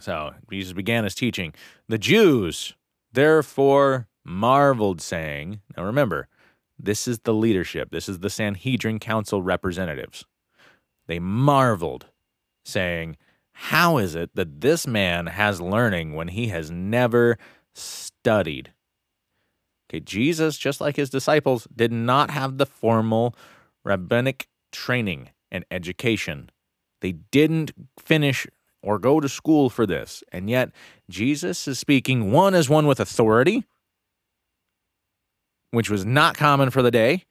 [0.00, 1.52] So Jesus began his teaching.
[1.86, 2.74] The Jews,
[3.12, 6.28] therefore, marveled, saying, Now remember,
[6.78, 10.24] this is the leadership, this is the Sanhedrin Council representatives.
[11.08, 12.06] They marveled,
[12.64, 13.18] saying,
[13.52, 17.36] How is it that this man has learning when he has never
[17.74, 18.72] studied?
[19.90, 23.34] Okay, Jesus, just like his disciples, did not have the formal
[23.88, 26.50] rabbinic training and education.
[27.00, 28.46] They didn't finish
[28.82, 30.22] or go to school for this.
[30.30, 30.70] And yet,
[31.08, 33.64] Jesus is speaking one as one with authority,
[35.70, 37.24] which was not common for the day,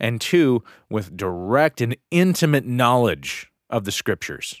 [0.00, 4.60] and two, with direct and intimate knowledge of the scriptures.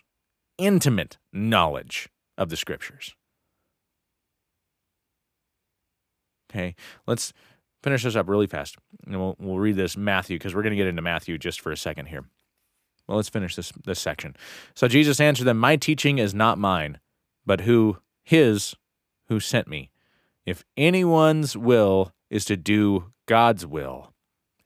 [0.56, 3.14] Intimate knowledge of the scriptures.
[6.48, 6.76] Okay,
[7.08, 7.32] let's
[7.84, 8.76] finish this up really fast.
[9.06, 11.70] And we'll, we'll read this Matthew because we're going to get into Matthew just for
[11.70, 12.24] a second here.
[13.06, 14.34] Well, let's finish this this section.
[14.74, 16.98] So Jesus answered them, "My teaching is not mine,
[17.44, 18.74] but who his
[19.28, 19.90] who sent me.
[20.46, 24.12] If anyone's will is to do God's will,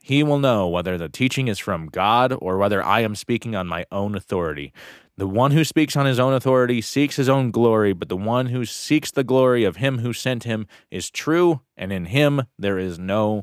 [0.01, 3.67] he will know whether the teaching is from God or whether I am speaking on
[3.67, 4.73] my own authority.
[5.19, 8.47] The one who speaks on his own authority seeks his own glory, but the one
[8.47, 12.79] who seeks the glory of him who sent him is true, and in him there
[12.79, 13.43] is no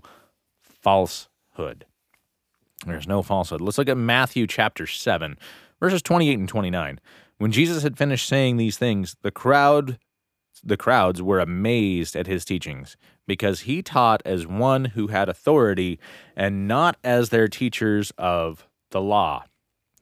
[0.62, 1.86] falsehood.
[2.86, 3.60] There's no falsehood.
[3.60, 5.38] Let's look at Matthew chapter 7,
[5.82, 7.02] verses 28 and 29.
[7.40, 10.00] When Jesus had finished saying these things, the crowd
[10.64, 12.96] the crowds were amazed at his teachings
[13.28, 16.00] because he taught as one who had authority
[16.38, 19.44] and not as their teachers of the law.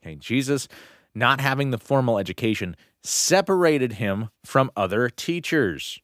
[0.00, 0.68] Okay, Jesus,
[1.14, 6.00] not having the formal education, separated him from other teachers.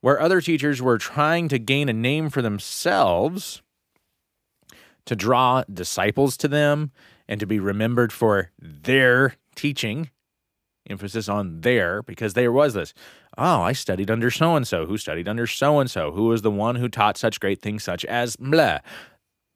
[0.00, 3.62] Where other teachers were trying to gain a name for themselves,
[5.06, 6.90] to draw disciples to them,
[7.28, 10.10] and to be remembered for their teaching,
[10.88, 12.94] emphasis on there, because there was this
[13.38, 16.42] oh, I studied under so and so, who studied under so and so, who was
[16.42, 18.78] the one who taught such great things, such as blah.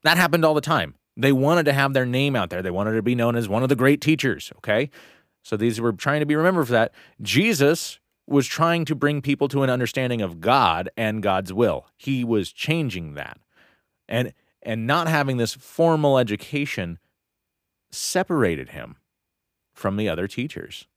[0.03, 0.95] That happened all the time.
[1.17, 2.63] They wanted to have their name out there.
[2.63, 4.53] They wanted to be known as one of the great teachers.
[4.59, 4.91] Okay.
[5.43, 6.93] So these were trying to be remembered for that.
[7.23, 11.87] Jesus was trying to bring people to an understanding of God and God's will.
[11.97, 13.39] He was changing that.
[14.09, 16.99] And and not having this formal education
[17.91, 18.97] separated him
[19.73, 20.89] from the other teachers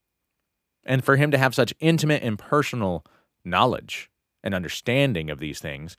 [0.84, 3.06] and for him to have such intimate and personal
[3.46, 4.10] knowledge
[4.44, 5.96] and understanding of these things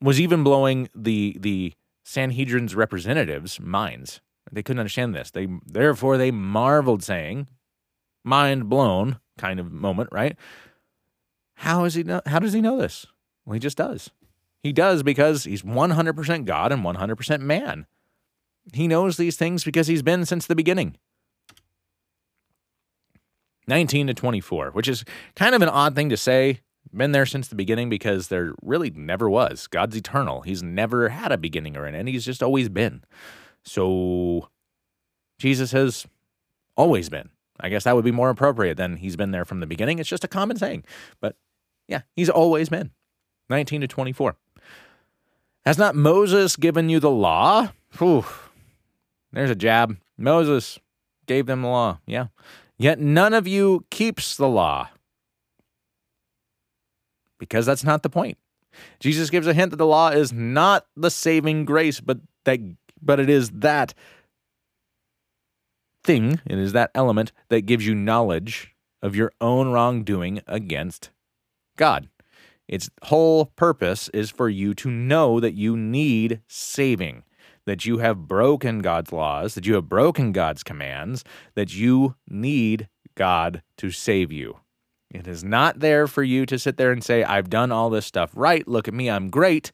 [0.00, 1.72] was even blowing the the
[2.04, 4.20] Sanhedrin's representatives' minds.
[4.50, 5.30] They couldn't understand this.
[5.30, 7.48] They therefore they marveled, saying,
[8.24, 10.36] "Mind blown," kind of moment, right?
[11.56, 12.02] How is he?
[12.02, 13.06] Know, how does he know this?
[13.44, 14.10] Well, he just does.
[14.62, 17.86] He does because he's 100% God and 100% man.
[18.72, 20.96] He knows these things because he's been since the beginning.
[23.66, 26.60] 19 to 24, which is kind of an odd thing to say.
[26.94, 29.66] Been there since the beginning because there really never was.
[29.66, 30.42] God's eternal.
[30.42, 32.08] He's never had a beginning or an end.
[32.08, 33.02] He's just always been.
[33.64, 34.48] So
[35.38, 36.06] Jesus has
[36.76, 37.30] always been.
[37.60, 39.98] I guess that would be more appropriate than he's been there from the beginning.
[39.98, 40.84] It's just a common saying.
[41.20, 41.36] But
[41.88, 42.90] yeah, he's always been.
[43.48, 44.36] 19 to 24.
[45.64, 47.72] Has not Moses given you the law?
[47.98, 48.24] Whew.
[49.32, 49.96] There's a jab.
[50.18, 50.78] Moses
[51.26, 52.00] gave them the law.
[52.06, 52.26] Yeah.
[52.78, 54.88] Yet none of you keeps the law.
[57.42, 58.38] Because that's not the point.
[59.00, 62.60] Jesus gives a hint that the law is not the saving grace, but that
[63.02, 63.94] but it is that
[66.04, 71.10] thing, it is that element that gives you knowledge of your own wrongdoing against
[71.76, 72.08] God.
[72.68, 77.24] Its whole purpose is for you to know that you need saving
[77.64, 81.24] that you have broken God's laws, that you have broken God's commands,
[81.54, 84.58] that you need God to save you.
[85.12, 88.06] It is not there for you to sit there and say, I've done all this
[88.06, 88.66] stuff right.
[88.66, 89.70] Look at me, I'm great.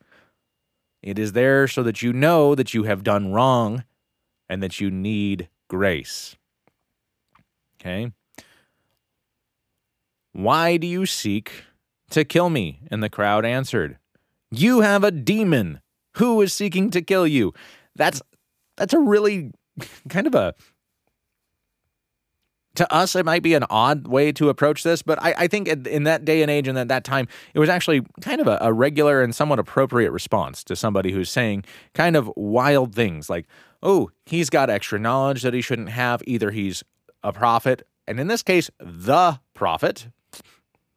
[1.01, 3.85] It is there so that you know that you have done wrong
[4.49, 6.37] and that you need grace.
[7.81, 8.11] Okay?
[10.33, 11.65] Why do you seek
[12.11, 12.81] to kill me?
[12.91, 13.99] And the crowd answered,
[14.51, 15.81] You have a demon.
[16.17, 17.53] Who is seeking to kill you?
[17.95, 18.21] That's
[18.77, 19.53] that's a really
[20.09, 20.55] kind of a
[22.79, 25.69] to us it might be an odd way to approach this but i, I think
[25.69, 28.59] in that day and age and at that time it was actually kind of a,
[28.61, 31.65] a, regular and somewhat appropriate response to somebody who's saying
[31.95, 33.47] kind of wild things like
[33.83, 36.83] oh he's got extra knowledge that he shouldn't have either he's
[37.23, 40.09] a prophet and in this case the prophet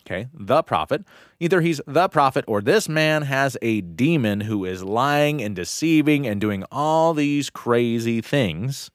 [0.06, 1.04] okay, the prophet.
[1.40, 6.28] Either he's the prophet or this man has a demon who is lying and deceiving
[6.28, 8.92] and doing all these crazy things.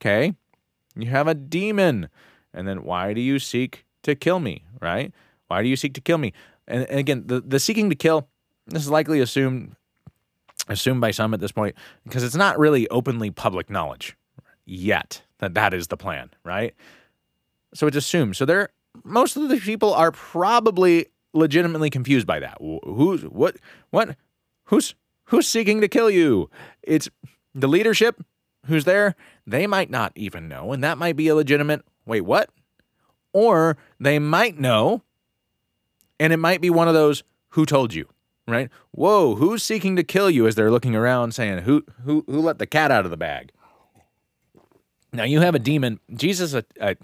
[0.00, 0.34] Okay,
[1.02, 2.08] you have a demon.
[2.52, 5.12] And then why do you seek to kill me, right?
[5.48, 6.32] Why do you seek to kill me?
[6.66, 8.28] And, and again, the, the seeking to kill,
[8.66, 9.76] this is likely assumed
[10.68, 14.16] assumed by some at this point because it's not really openly public knowledge
[14.64, 16.74] yet that that is the plan, right?
[17.74, 18.36] So it's assumed.
[18.36, 18.70] So there
[19.02, 22.56] most of the people are probably legitimately confused by that.
[22.60, 23.56] Who's what
[23.90, 24.16] what
[24.64, 24.94] who's
[25.26, 26.48] who's seeking to kill you?
[26.82, 27.08] It's
[27.54, 28.22] the leadership
[28.66, 29.14] who's there.
[29.46, 32.50] They might not even know, and that might be a legitimate wait, what?
[33.32, 35.02] Or they might know,
[36.20, 38.08] and it might be one of those who told you,
[38.46, 38.68] right?
[38.92, 42.58] Whoa, who's seeking to kill you as they're looking around saying, Who who who let
[42.58, 43.52] the cat out of the bag?
[45.12, 46.00] Now you have a demon.
[46.14, 46.96] Jesus, a, a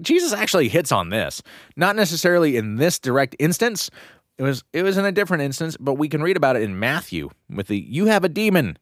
[0.00, 1.42] Jesus actually hits on this,
[1.76, 3.90] not necessarily in this direct instance.
[4.38, 6.78] It was it was in a different instance, but we can read about it in
[6.78, 8.78] Matthew with the "You have a demon."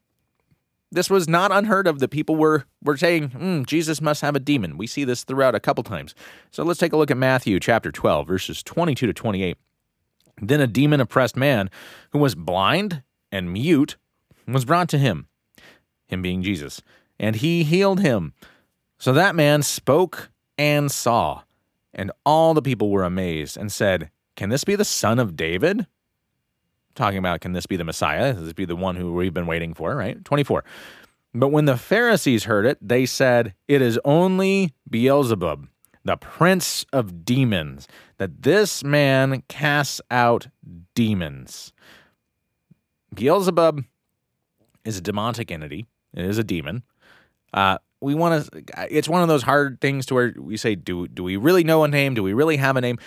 [0.91, 1.99] This was not unheard of.
[1.99, 4.79] The people were were saying mm, Jesus must have a demon.
[4.79, 6.15] We see this throughout a couple times.
[6.51, 9.59] So let's take a look at Matthew chapter twelve, verses twenty-two to twenty-eight.
[10.41, 11.69] Then a demon oppressed man
[12.11, 13.97] who was blind and mute
[14.47, 15.27] was brought to him
[16.07, 16.81] him being Jesus,
[17.19, 18.33] and he healed him.
[18.99, 21.43] So that man spoke and saw,
[21.93, 25.87] and all the people were amazed and said, Can this be the son of David?
[26.99, 28.35] Talking about, can this be the Messiah?
[28.35, 30.23] Can this be the one who we've been waiting for, right?
[30.25, 30.65] 24.
[31.33, 35.69] But when the Pharisees heard it, they said, It is only Beelzebub,
[36.05, 37.87] the prince of demons,
[38.17, 40.49] that this man casts out
[40.97, 41.73] demons.
[43.15, 43.85] Beelzebub
[44.85, 46.83] is a demonic entity, it is a demon.
[47.55, 51.07] Uh, we want to, it's one of those hard things to where we say, do,
[51.07, 52.15] do we really know a name?
[52.15, 52.99] Do we really have a name?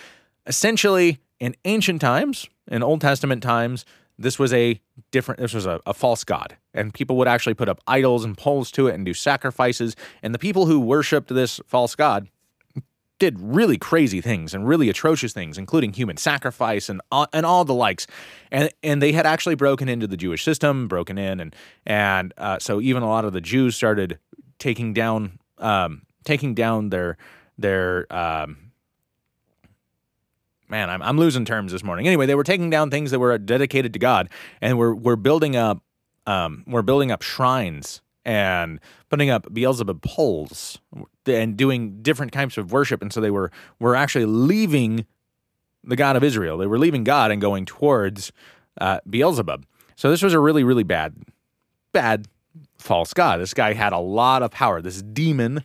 [0.48, 3.84] Essentially, in ancient times, in Old Testament times,
[4.18, 4.80] this was a
[5.10, 6.56] different this was a, a, false god.
[6.74, 9.96] And people would actually put up idols and poles to it and do sacrifices.
[10.22, 12.30] And the people who worshiped this false god
[13.18, 17.66] did really crazy things and really atrocious things including human sacrifice and all, and all
[17.66, 18.06] the likes.
[18.52, 21.56] And and they had actually broken into the Jewish system broken in and
[21.88, 24.20] and uh, so even a lot of the Jews started
[24.60, 27.18] taking down um, taking down their
[27.58, 28.71] their um,
[30.72, 32.08] man, I'm, I'm losing terms this morning.
[32.08, 34.30] Anyway, they were taking down things that were dedicated to God,
[34.62, 35.84] and we're we're building up
[36.26, 40.80] um, we're building up shrines and putting up Beelzebub poles
[41.26, 43.02] and doing different types of worship.
[43.02, 45.06] And so they were were actually leaving
[45.84, 46.58] the God of Israel.
[46.58, 48.32] They were leaving God and going towards
[48.80, 49.66] uh, Beelzebub.
[49.96, 51.16] So this was a really really bad
[51.92, 52.28] bad
[52.78, 53.42] false god.
[53.42, 54.82] This guy had a lot of power.
[54.82, 55.64] This demon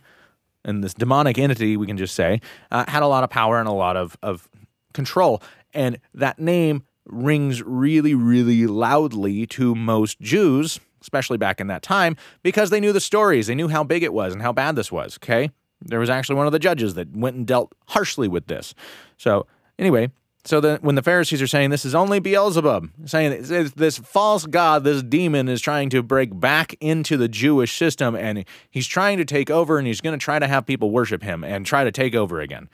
[0.65, 2.41] and this demonic entity, we can just say,
[2.71, 4.49] uh, had a lot of power and a lot of, of
[4.97, 5.41] control.
[5.73, 12.17] And that name rings really, really loudly to most Jews, especially back in that time,
[12.43, 13.47] because they knew the stories.
[13.47, 15.17] They knew how big it was and how bad this was.
[15.17, 15.51] Okay.
[15.79, 18.73] There was actually one of the judges that went and dealt harshly with this.
[19.17, 19.45] So,
[19.77, 20.09] anyway,
[20.47, 23.43] so that when the Pharisees are saying this is only Beelzebub, saying
[23.75, 28.45] this false god, this demon is trying to break back into the Jewish system and
[28.71, 31.43] he's trying to take over and he's going to try to have people worship him
[31.43, 32.69] and try to take over again.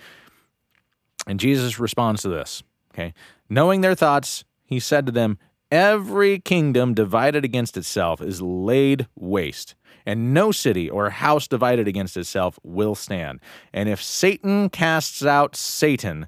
[1.28, 2.64] And Jesus responds to this.
[2.94, 3.14] Okay.
[3.50, 5.38] Knowing their thoughts, he said to them,
[5.72, 9.74] Every kingdom divided against itself is laid waste,
[10.06, 13.40] and no city or house divided against itself will stand.
[13.74, 16.28] And if Satan casts out Satan,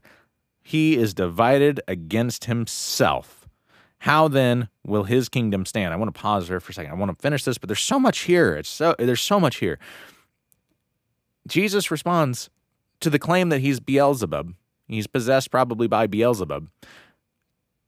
[0.64, 3.48] he is divided against himself.
[4.00, 5.94] How then will his kingdom stand?
[5.94, 6.92] I want to pause there for a second.
[6.92, 8.56] I want to finish this, but there's so much here.
[8.56, 9.78] It's so there's so much here.
[11.48, 12.50] Jesus responds
[13.00, 14.56] to the claim that he's Beelzebub
[14.88, 16.70] He's possessed probably by Beelzebub.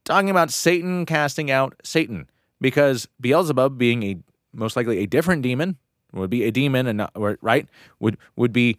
[0.04, 2.28] Talking about Satan casting out Satan,
[2.60, 4.16] because Beelzebub, being a
[4.52, 5.76] most likely a different demon,
[6.12, 7.68] would be a demon and not, right
[8.00, 8.78] would would be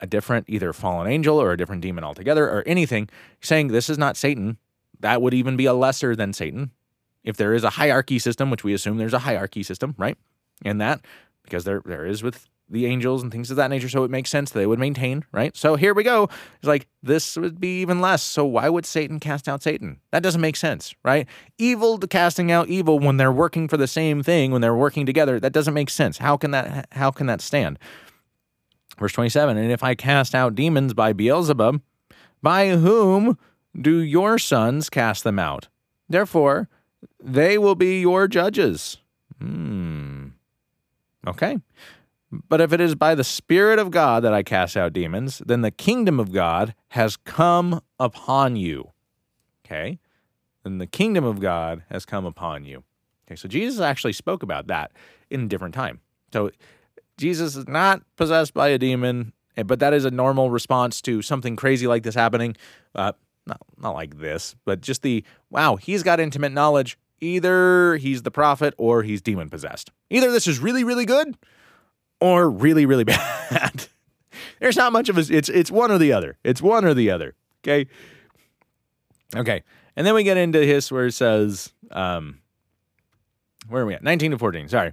[0.00, 3.08] a different either fallen angel or a different demon altogether or anything.
[3.40, 4.56] Saying this is not Satan,
[5.00, 6.70] that would even be a lesser than Satan.
[7.22, 10.16] If there is a hierarchy system, which we assume there's a hierarchy system, right?
[10.64, 11.02] And that,
[11.44, 13.88] because there there is with the angels and things of that nature.
[13.88, 15.56] So it makes sense that they would maintain, right?
[15.56, 16.28] So here we go.
[16.58, 18.22] It's like this would be even less.
[18.22, 20.00] So why would Satan cast out Satan?
[20.12, 21.26] That doesn't make sense, right?
[21.58, 25.04] Evil to casting out evil when they're working for the same thing, when they're working
[25.04, 26.18] together, that doesn't make sense.
[26.18, 27.78] How can that how can that stand?
[28.98, 31.80] Verse 27, and if I cast out demons by Beelzebub,
[32.42, 33.38] by whom
[33.78, 35.68] do your sons cast them out?
[36.08, 36.68] Therefore,
[37.18, 38.98] they will be your judges.
[39.38, 40.28] Hmm.
[41.26, 41.58] Okay.
[42.32, 45.62] But if it is by the Spirit of God that I cast out demons, then
[45.62, 48.92] the kingdom of God has come upon you.
[49.64, 49.98] Okay?
[50.62, 52.84] Then the kingdom of God has come upon you.
[53.26, 54.92] Okay, so Jesus actually spoke about that
[55.28, 56.00] in a different time.
[56.32, 56.50] So
[57.16, 61.22] Jesus is not possessed by a demon, eh, but that is a normal response to
[61.22, 62.56] something crazy like this happening.
[62.94, 63.12] Uh,
[63.46, 66.98] not, not like this, but just the wow, he's got intimate knowledge.
[67.20, 69.90] Either he's the prophet or he's demon possessed.
[70.08, 71.36] Either this is really, really good
[72.20, 73.04] or really, really
[73.50, 73.86] bad.
[74.60, 76.36] There's not much of a, it's it's one or the other.
[76.44, 77.34] It's one or the other.
[77.62, 77.88] Okay.
[79.34, 79.62] Okay.
[79.96, 82.38] And then we get into his where it says, um,
[83.68, 84.02] where are we at?
[84.02, 84.68] 19 to 14.
[84.68, 84.92] Sorry.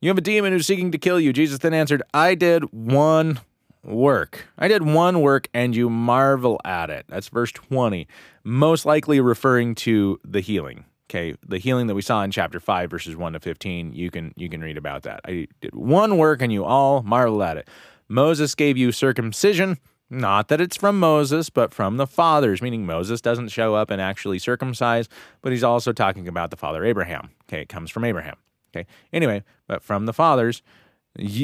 [0.00, 1.32] You have a demon who's seeking to kill you.
[1.32, 3.40] Jesus then answered, I did one
[3.84, 4.46] work.
[4.56, 7.06] I did one work and you marvel at it.
[7.08, 8.06] That's verse 20.
[8.44, 10.84] Most likely referring to the healing.
[11.10, 14.32] Okay, the healing that we saw in chapter 5 verses 1 to 15, you can
[14.36, 15.20] you can read about that.
[15.24, 17.66] I did one work and you all marvel at it.
[18.08, 23.20] Moses gave you circumcision, not that it's from Moses, but from the fathers, meaning Moses
[23.20, 25.08] doesn't show up and actually circumcise,
[25.42, 27.30] but he's also talking about the father Abraham.
[27.48, 28.36] Okay, it comes from Abraham.
[28.72, 30.62] Okay, anyway, but from the fathers,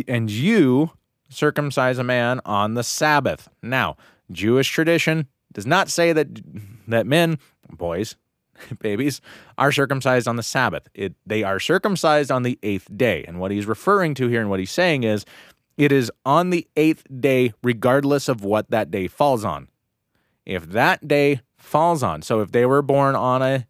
[0.07, 0.93] and you
[1.29, 3.49] circumcise a man on the Sabbath.
[3.63, 3.97] Now,
[4.31, 6.29] Jewish tradition does not say that
[6.87, 8.15] that men, boys,
[8.81, 9.21] babies
[9.59, 10.89] are circumcised on the Sabbath.
[10.95, 13.25] It, they are circumcised on the eighth day.
[13.27, 15.25] And what he's referring to here and what he's saying is
[15.77, 19.69] it is on the eighth day, regardless of what that day falls on.
[20.45, 23.67] If that day falls on, so if they were born on a,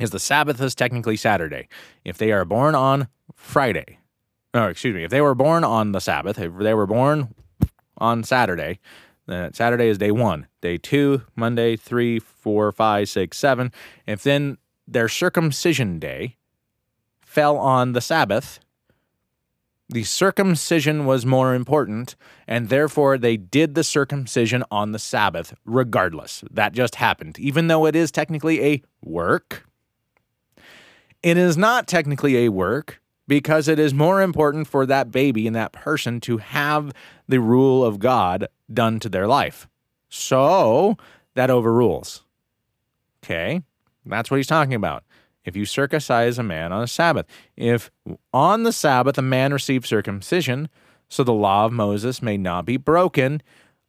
[0.00, 1.68] is the Sabbath is technically Saturday.
[2.04, 3.98] If they are born on Friday,
[4.54, 7.34] or excuse me, if they were born on the Sabbath, if they were born
[7.98, 8.80] on Saturday,
[9.26, 10.46] then Saturday is day one.
[10.60, 13.72] Day two, Monday, three, four, five, six, seven.
[14.06, 16.36] If then their circumcision day
[17.20, 18.60] fell on the Sabbath,
[19.88, 22.16] the circumcision was more important,
[22.46, 26.42] and therefore they did the circumcision on the Sabbath regardless.
[26.50, 27.38] That just happened.
[27.38, 29.66] Even though it is technically a work,
[31.22, 35.56] it is not technically a work because it is more important for that baby and
[35.56, 36.92] that person to have
[37.28, 39.66] the rule of God done to their life.
[40.08, 40.96] So
[41.34, 42.22] that overrules.
[43.24, 43.62] Okay,
[44.04, 45.04] that's what he's talking about.
[45.44, 47.90] If you circumcise a man on a Sabbath, if
[48.32, 50.68] on the Sabbath a man receives circumcision,
[51.08, 53.42] so the law of Moses may not be broken,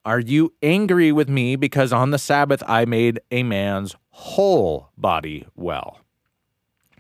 [0.06, 5.48] are you angry with me because on the Sabbath I made a man's whole body
[5.56, 6.00] well?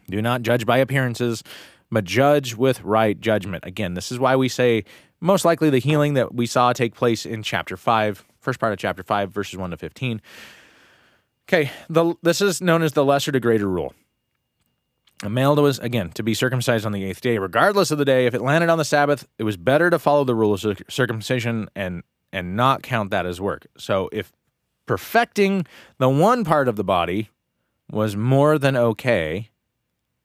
[0.09, 1.43] Do not judge by appearances,
[1.91, 3.63] but judge with right judgment.
[3.65, 4.83] Again, this is why we say
[5.21, 8.79] most likely the healing that we saw take place in chapter 5, first part of
[8.79, 10.21] chapter 5, verses 1 to 15.
[11.47, 13.93] Okay, the, this is known as the lesser to greater rule.
[15.23, 18.25] A male was, again, to be circumcised on the eighth day, regardless of the day.
[18.25, 21.69] If it landed on the Sabbath, it was better to follow the rule of circumcision
[21.75, 23.65] and and not count that as work.
[23.77, 24.33] So if
[24.85, 25.65] perfecting
[25.99, 27.29] the one part of the body
[27.89, 29.51] was more than okay,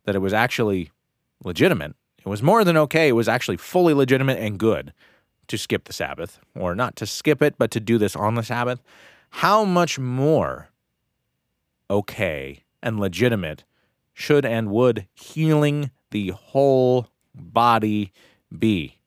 [0.06, 0.90] that it was actually
[1.44, 4.92] legitimate, it was more than okay, it was actually fully legitimate and good
[5.48, 8.42] to skip the Sabbath, or not to skip it, but to do this on the
[8.42, 8.80] Sabbath,
[9.30, 10.68] how much more
[11.88, 13.64] okay and legitimate
[14.12, 18.12] should and would healing the whole body
[18.56, 18.98] be?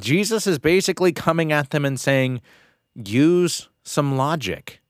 [0.00, 2.40] Jesus is basically coming at them and saying,
[2.94, 4.80] use some logic.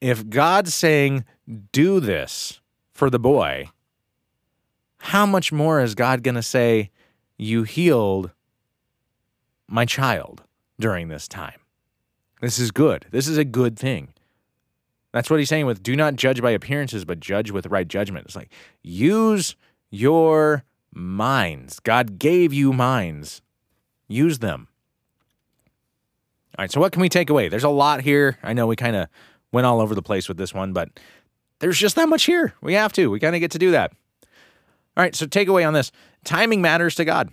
[0.00, 1.24] If God's saying,
[1.72, 2.60] do this
[2.92, 3.68] for the boy,
[4.98, 6.90] how much more is God going to say,
[7.36, 8.30] you healed
[9.68, 10.42] my child
[10.78, 11.60] during this time?
[12.40, 13.06] This is good.
[13.10, 14.08] This is a good thing.
[15.12, 18.26] That's what he's saying with do not judge by appearances, but judge with right judgment.
[18.26, 18.50] It's like
[18.82, 19.56] use
[19.90, 21.80] your minds.
[21.80, 23.40] God gave you minds.
[24.06, 24.68] Use them.
[26.58, 27.48] All right, so what can we take away?
[27.48, 28.38] There's a lot here.
[28.42, 29.08] I know we kind of
[29.52, 30.88] went all over the place with this one, but
[31.60, 32.54] there's just that much here.
[32.60, 33.10] We have to.
[33.10, 33.92] We kind of get to do that.
[34.98, 35.92] All right, so takeaway on this
[36.24, 37.32] timing matters to God.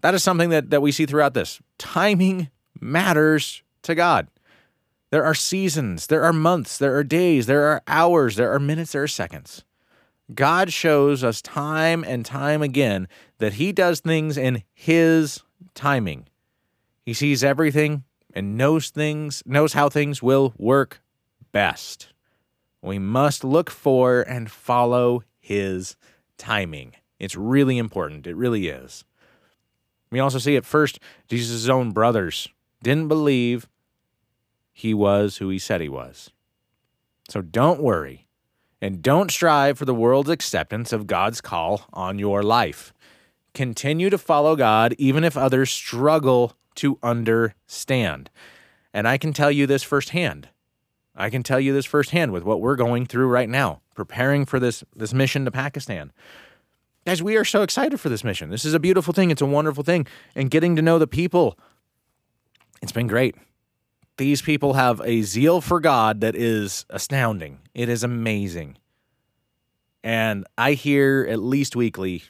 [0.00, 1.60] That is something that, that we see throughout this.
[1.76, 2.50] Timing
[2.80, 4.28] matters to God.
[5.10, 8.92] There are seasons, there are months, there are days, there are hours, there are minutes,
[8.92, 9.64] there are seconds.
[10.32, 13.08] God shows us time and time again
[13.38, 15.42] that He does things in His
[15.74, 16.28] timing.
[17.04, 21.02] He sees everything and knows things, knows how things will work
[21.50, 22.12] best.
[22.80, 25.96] We must look for and follow His
[26.38, 26.94] timing.
[27.20, 28.26] It's really important.
[28.26, 29.04] It really is.
[30.10, 30.98] We also see at first
[31.28, 32.48] Jesus' own brothers
[32.82, 33.68] didn't believe
[34.72, 36.30] he was who he said he was.
[37.28, 38.26] So don't worry
[38.80, 42.92] and don't strive for the world's acceptance of God's call on your life.
[43.52, 48.30] Continue to follow God even if others struggle to understand.
[48.92, 50.48] And I can tell you this firsthand.
[51.14, 54.58] I can tell you this firsthand with what we're going through right now, preparing for
[54.58, 56.12] this, this mission to Pakistan.
[57.06, 58.50] Guys, we are so excited for this mission.
[58.50, 59.30] This is a beautiful thing.
[59.30, 60.06] It's a wonderful thing.
[60.34, 61.58] And getting to know the people,
[62.82, 63.36] it's been great
[64.20, 67.58] these people have a zeal for God that is astounding.
[67.72, 68.76] It is amazing.
[70.04, 72.24] And I hear at least weekly,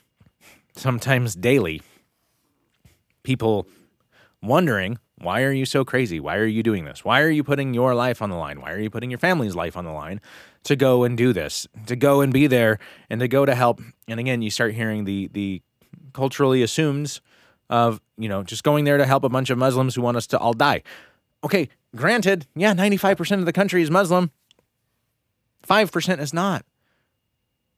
[0.73, 1.81] sometimes daily,
[3.23, 3.67] people
[4.41, 6.19] wondering, why are you so crazy?
[6.19, 7.05] Why are you doing this?
[7.05, 8.61] Why are you putting your life on the line?
[8.61, 10.21] Why are you putting your family's life on the line
[10.63, 13.81] to go and do this, to go and be there and to go to help?
[14.07, 15.61] And again, you start hearing the the
[16.13, 17.21] culturally assumes
[17.69, 20.27] of, you know, just going there to help a bunch of Muslims who want us
[20.27, 20.83] to all die.
[21.43, 24.31] Okay, Granted, yeah, 95% of the country is Muslim,
[25.67, 26.65] 5% is not.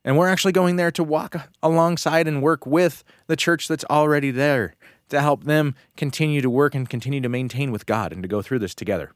[0.04, 4.30] And we're actually going there to walk alongside and work with the church that's already
[4.30, 4.74] there
[5.08, 8.42] to help them continue to work and continue to maintain with God and to go
[8.42, 9.12] through this together.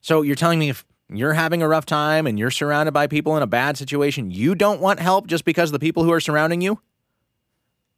[0.00, 3.36] So you're telling me if you're having a rough time and you're surrounded by people
[3.36, 6.20] in a bad situation, you don't want help just because of the people who are
[6.20, 6.80] surrounding you?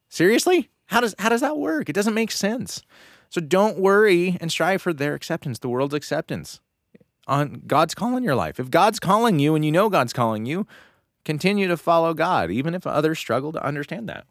[0.08, 0.70] Seriously?
[0.86, 1.88] How does how does that work?
[1.88, 2.82] It doesn't make sense.
[3.30, 6.60] So don't worry and strive for their acceptance, the world's acceptance.
[7.26, 8.58] on God's call in your life.
[8.58, 10.66] If God's calling you and you know God's calling you,
[11.24, 14.26] continue to follow God, even if others struggle to understand that.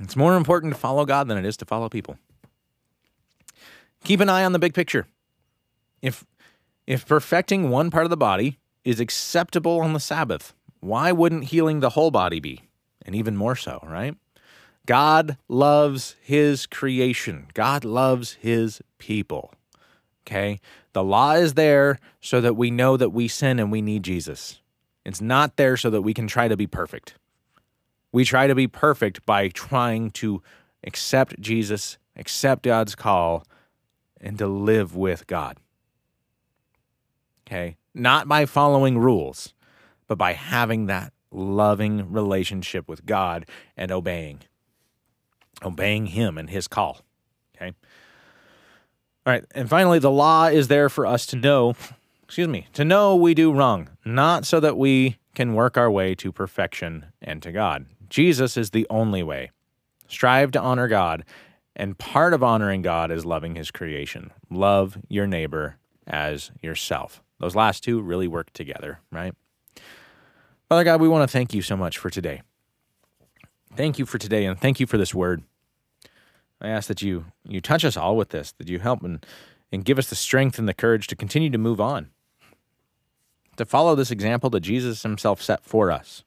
[0.00, 2.18] It's more important to follow God than it is to follow people.
[4.04, 5.06] Keep an eye on the big picture.
[6.02, 6.24] If
[6.86, 11.80] if perfecting one part of the body is acceptable on the Sabbath, why wouldn't healing
[11.80, 12.62] the whole body be?
[13.04, 14.16] And even more so, right?
[14.86, 17.48] God loves his creation.
[17.52, 19.52] God loves his people.
[20.26, 20.60] Okay?
[20.94, 24.60] The law is there so that we know that we sin and we need Jesus.
[25.04, 27.14] It's not there so that we can try to be perfect.
[28.12, 30.42] We try to be perfect by trying to
[30.84, 33.44] accept Jesus, accept God's call,
[34.20, 35.58] and to live with God.
[37.46, 37.76] Okay?
[37.94, 39.54] Not by following rules,
[40.06, 43.46] but by having that loving relationship with God
[43.76, 44.40] and obeying.
[45.62, 47.00] Obeying Him and His call.
[47.56, 47.72] Okay?
[49.26, 49.44] All right.
[49.54, 51.74] And finally, the law is there for us to know,
[52.22, 56.14] excuse me, to know we do wrong, not so that we can work our way
[56.16, 57.86] to perfection and to God.
[58.08, 59.50] Jesus is the only way.
[60.08, 61.24] Strive to honor God,
[61.76, 64.32] and part of honoring God is loving His creation.
[64.50, 67.22] Love your neighbor as yourself.
[67.38, 69.34] Those last two really work together, right?
[70.68, 72.42] Father God, we want to thank you so much for today.
[73.76, 75.42] Thank you for today, and thank you for this word.
[76.60, 79.24] I ask that you you touch us all with this, that you help and,
[79.70, 82.10] and give us the strength and the courage to continue to move on,
[83.56, 86.24] to follow this example that Jesus himself set for us.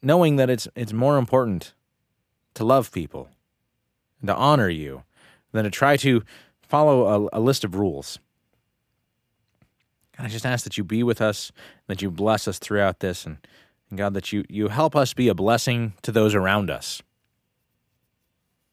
[0.00, 1.74] Knowing that it's it's more important
[2.54, 3.28] to love people
[4.20, 5.02] and to honor you
[5.52, 6.22] than to try to
[6.62, 8.18] follow a, a list of rules.
[10.16, 11.52] God, I just ask that you be with us,
[11.86, 13.38] that you bless us throughout this, and,
[13.88, 17.02] and God, that you, you help us be a blessing to those around us.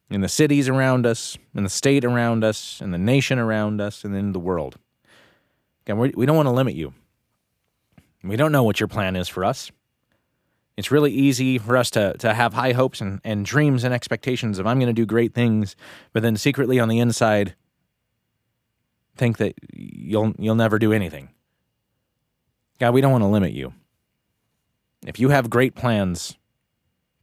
[0.09, 4.03] In the cities around us, in the state around us, in the nation around us,
[4.03, 4.77] and in the world.
[5.85, 6.93] God, we, we don't want to limit you.
[8.23, 9.71] We don't know what your plan is for us.
[10.77, 14.59] It's really easy for us to, to have high hopes and, and dreams and expectations
[14.59, 15.75] of I'm going to do great things,
[16.11, 17.55] but then secretly on the inside,
[19.15, 21.29] think that you'll you'll never do anything.
[22.79, 23.73] God, we don't want to limit you.
[25.05, 26.35] If you have great plans,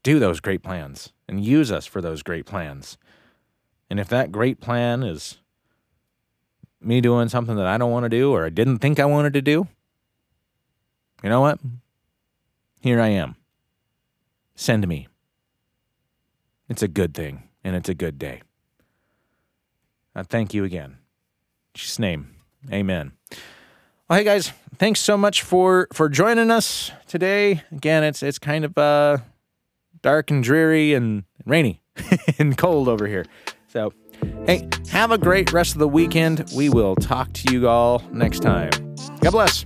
[0.03, 2.96] do those great plans and use us for those great plans.
[3.90, 5.38] And if that great plan is
[6.80, 9.34] me doing something that I don't want to do or I didn't think I wanted
[9.34, 9.68] to do,
[11.22, 11.61] you know what?
[12.80, 13.36] Here I am.
[14.55, 15.09] Send me.
[16.68, 18.42] It's a good thing and it's a good day.
[20.14, 20.90] I thank you again.
[20.90, 20.98] In
[21.74, 22.36] Jesus' name,
[22.70, 23.12] amen.
[24.09, 27.62] Well, hey guys, thanks so much for for joining us today.
[27.72, 29.18] Again, it's it's kind of uh,
[30.03, 31.82] dark and dreary and rainy
[32.38, 33.24] and cold over here.
[33.68, 33.92] So,
[34.44, 36.53] hey, have a great rest of the weekend.
[36.55, 38.70] We will talk to you all next time.
[39.20, 39.64] God bless.